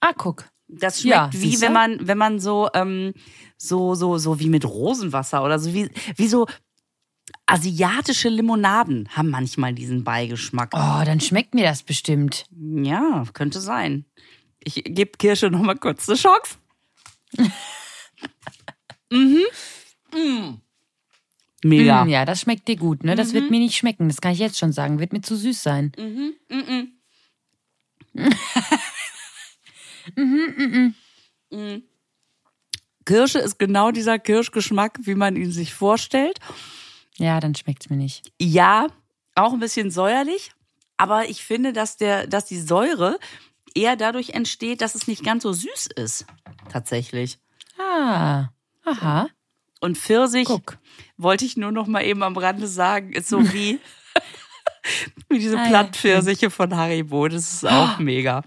Ah, 0.00 0.12
guck. 0.16 0.46
Das 0.66 1.02
schmeckt 1.02 1.14
Ja, 1.14 1.30
wie 1.32 1.60
wenn 1.60 1.72
man, 1.72 2.06
wenn 2.08 2.18
man 2.18 2.40
so, 2.40 2.70
ähm, 2.74 3.12
so, 3.58 3.94
so, 3.94 4.16
so 4.18 4.40
wie 4.40 4.48
mit 4.48 4.64
Rosenwasser 4.64 5.44
oder 5.44 5.58
so 5.58 5.74
wie, 5.74 5.90
wie 6.16 6.28
so 6.28 6.46
asiatische 7.46 8.28
Limonaden 8.28 9.08
haben 9.10 9.30
manchmal 9.30 9.74
diesen 9.74 10.04
Beigeschmack. 10.04 10.70
Oh, 10.74 11.02
dann 11.04 11.20
schmeckt 11.20 11.54
mir 11.54 11.64
das 11.64 11.82
bestimmt. 11.82 12.46
Ja, 12.50 13.24
könnte 13.32 13.60
sein. 13.60 14.04
Ich 14.64 14.82
gebe 14.84 15.18
Kirsche 15.18 15.50
noch 15.50 15.62
mal 15.62 15.76
kurz 15.76 16.08
eine 16.08 16.16
Chance. 16.16 16.56
mhm. 19.10 19.42
Mm. 20.14 20.60
Mega. 21.64 22.04
Mm, 22.04 22.08
ja, 22.08 22.24
das 22.24 22.40
schmeckt 22.40 22.66
dir 22.68 22.76
gut, 22.76 23.04
ne? 23.04 23.14
Das 23.14 23.34
wird 23.34 23.50
mir 23.50 23.60
nicht 23.60 23.76
schmecken. 23.76 24.08
Das 24.08 24.20
kann 24.20 24.32
ich 24.32 24.40
jetzt 24.40 24.58
schon 24.58 24.72
sagen. 24.72 24.98
Wird 24.98 25.12
mir 25.12 25.20
zu 25.20 25.36
süß 25.36 25.62
sein. 25.62 25.92
Kirsche 33.04 33.38
ist 33.38 33.58
genau 33.58 33.90
dieser 33.90 34.18
Kirschgeschmack, 34.18 34.98
wie 35.02 35.14
man 35.14 35.36
ihn 35.36 35.52
sich 35.52 35.72
vorstellt. 35.72 36.38
Ja, 37.18 37.40
dann 37.40 37.54
schmeckt's 37.54 37.90
mir 37.90 37.96
nicht. 37.96 38.32
Ja, 38.40 38.86
auch 39.34 39.52
ein 39.52 39.60
bisschen 39.60 39.90
säuerlich, 39.90 40.52
aber 40.96 41.28
ich 41.28 41.44
finde, 41.44 41.72
dass 41.72 41.96
der, 41.96 42.26
dass 42.26 42.46
die 42.46 42.60
Säure 42.60 43.18
eher 43.74 43.96
dadurch 43.96 44.30
entsteht, 44.30 44.80
dass 44.80 44.94
es 44.94 45.06
nicht 45.06 45.24
ganz 45.24 45.42
so 45.42 45.52
süß 45.52 45.88
ist. 45.96 46.26
Tatsächlich. 46.70 47.38
Ah, 47.78 48.48
aha. 48.84 49.28
Und 49.80 49.98
Pfirsich, 49.98 50.46
Guck. 50.46 50.78
wollte 51.16 51.44
ich 51.44 51.56
nur 51.56 51.72
noch 51.72 51.86
mal 51.86 52.02
eben 52.04 52.22
am 52.22 52.36
Rande 52.36 52.68
sagen, 52.68 53.12
ist 53.12 53.28
so 53.28 53.40
wie, 53.52 53.80
wie 55.28 55.38
diese 55.38 55.58
Ah, 55.58 55.66
Plattpfirsiche 55.68 56.50
von 56.50 56.76
Haribo. 56.76 57.28
Das 57.28 57.52
ist 57.52 57.66
auch 57.66 57.98
mega. 57.98 58.42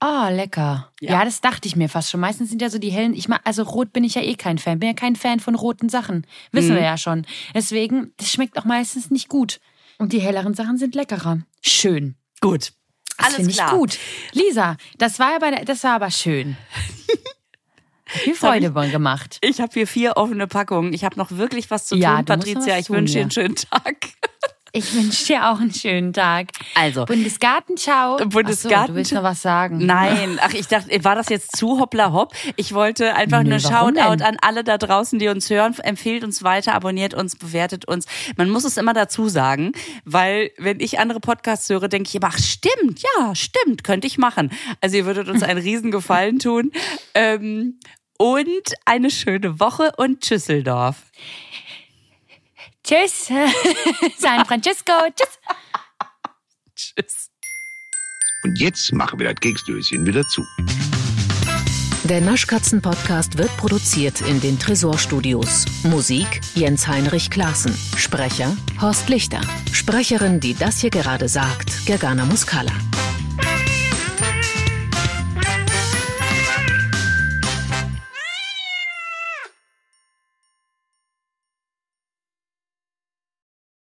Oh, 0.00 0.28
lecker. 0.30 0.92
Ja. 1.00 1.12
Ja. 1.12 1.24
das 1.24 1.40
dachte 1.40 1.66
ich 1.66 1.76
mir 1.76 1.88
fast 1.88 2.10
schon. 2.10 2.20
Meistens 2.20 2.50
sind 2.50 2.60
ja 2.60 2.68
so 2.68 2.78
die 2.78 2.90
hellen. 2.90 3.14
Ich 3.14 3.28
mag, 3.28 3.40
also 3.44 3.62
rot 3.62 3.92
bin 3.92 4.04
ich 4.04 4.14
ja 4.14 4.22
eh 4.22 4.34
kein 4.34 4.58
Fan. 4.58 4.78
Bin 4.78 4.88
ja 4.88 4.94
kein 4.94 5.16
Fan 5.16 5.40
von 5.40 5.54
roten 5.54 5.88
Sachen. 5.88 6.26
Wissen 6.52 6.74
wir 6.74 6.82
ja 6.82 6.98
schon. 6.98 7.26
Deswegen, 7.54 8.12
das 8.18 8.30
schmeckt 8.30 8.58
auch 8.58 8.64
meistens 8.64 9.10
nicht 9.10 9.28
gut. 9.28 9.60
Und 9.98 10.12
die 10.12 10.20
helleren 10.20 10.54
Sachen 10.54 10.76
sind 10.76 10.94
leckerer. 10.94 11.38
Schön. 11.62 12.16
Gut. 12.40 12.72
Das 13.16 13.26
Alles 13.26 13.36
finde 13.36 13.50
ich 13.50 13.56
klar. 13.56 13.70
gut. 13.70 13.98
Lisa, 14.32 14.76
das 14.98 15.18
war 15.18 15.36
aber, 15.36 15.50
das 15.64 15.82
war 15.84 15.94
aber 15.94 16.10
schön. 16.10 16.56
Viel 18.06 18.34
Freude 18.34 18.72
ich, 18.76 18.92
gemacht. 18.92 19.38
Ich 19.40 19.60
habe 19.60 19.72
hier 19.72 19.86
vier 19.86 20.16
offene 20.16 20.46
Packungen. 20.46 20.92
Ich 20.92 21.04
habe 21.04 21.16
noch 21.16 21.32
wirklich 21.32 21.70
was 21.70 21.86
zu 21.86 21.96
ja, 21.96 22.16
tun, 22.16 22.26
Patricia. 22.26 22.78
Ich 22.78 22.88
wünsche 22.88 23.14
dir 23.14 23.22
einen 23.22 23.30
schönen 23.32 23.56
Tag. 23.56 24.05
Ich 24.76 24.94
wünsche 24.94 25.26
dir 25.26 25.50
auch 25.50 25.58
einen 25.58 25.72
schönen 25.72 26.12
Tag. 26.12 26.48
Also. 26.74 27.06
Bundesgartenschau. 27.06 28.18
Bundesgarten. 28.26 28.76
Achso, 28.76 28.86
du 28.88 28.94
willst 28.94 29.12
noch 29.12 29.22
was 29.22 29.40
sagen? 29.40 29.78
Nein. 29.78 30.38
Ach, 30.40 30.52
ich 30.52 30.66
dachte, 30.66 31.02
war 31.02 31.14
das 31.14 31.30
jetzt 31.30 31.56
zu 31.56 31.80
hoppla 31.80 32.12
hopp? 32.12 32.34
Ich 32.56 32.74
wollte 32.74 33.14
einfach 33.14 33.42
nee, 33.42 33.50
nur 33.50 33.58
Shoutout 33.58 34.22
an 34.22 34.36
alle 34.42 34.64
da 34.64 34.76
draußen, 34.76 35.18
die 35.18 35.28
uns 35.28 35.48
hören. 35.48 35.74
Empfehlt 35.82 36.24
uns 36.24 36.42
weiter, 36.42 36.74
abonniert 36.74 37.14
uns, 37.14 37.36
bewertet 37.36 37.86
uns. 37.88 38.04
Man 38.36 38.50
muss 38.50 38.64
es 38.64 38.76
immer 38.76 38.92
dazu 38.92 39.30
sagen, 39.30 39.72
weil 40.04 40.50
wenn 40.58 40.80
ich 40.80 40.98
andere 40.98 41.20
Podcasts 41.20 41.70
höre, 41.70 41.88
denke 41.88 42.08
ich 42.08 42.14
immer, 42.14 42.28
ach 42.30 42.38
stimmt, 42.38 43.02
ja, 43.02 43.34
stimmt, 43.34 43.82
könnte 43.82 44.06
ich 44.06 44.18
machen. 44.18 44.50
Also 44.82 44.98
ihr 44.98 45.06
würdet 45.06 45.28
uns 45.28 45.42
einen 45.42 45.60
riesen 45.60 45.90
Gefallen 45.90 46.38
tun. 46.38 46.70
Ähm, 47.14 47.78
und 48.18 48.74
eine 48.84 49.10
schöne 49.10 49.60
Woche 49.60 49.92
und 49.96 50.20
Tschüsseldorf. 50.20 50.96
Tschüss. 52.86 53.26
San 54.18 54.44
Francisco. 54.46 54.92
Tschüss. 55.16 55.38
Tschüss. 56.76 57.30
Und 58.44 58.60
jetzt 58.60 58.92
machen 58.92 59.18
wir 59.18 59.32
das 59.32 59.40
Keksdöschen 59.40 60.06
wieder 60.06 60.22
zu. 60.22 60.44
Der 62.04 62.20
Naschkatzen-Podcast 62.20 63.38
wird 63.38 63.54
produziert 63.56 64.20
in 64.20 64.40
den 64.40 64.56
Tresorstudios. 64.60 65.64
Musik 65.82 66.40
Jens 66.54 66.86
Heinrich 66.86 67.28
Klaassen. 67.28 67.76
Sprecher 67.96 68.56
Horst 68.80 69.08
Lichter. 69.08 69.40
Sprecherin, 69.72 70.38
die 70.38 70.54
das 70.54 70.78
hier 70.78 70.90
gerade 70.90 71.28
sagt, 71.28 71.86
Gergana 71.86 72.24
Muscala. 72.24 72.72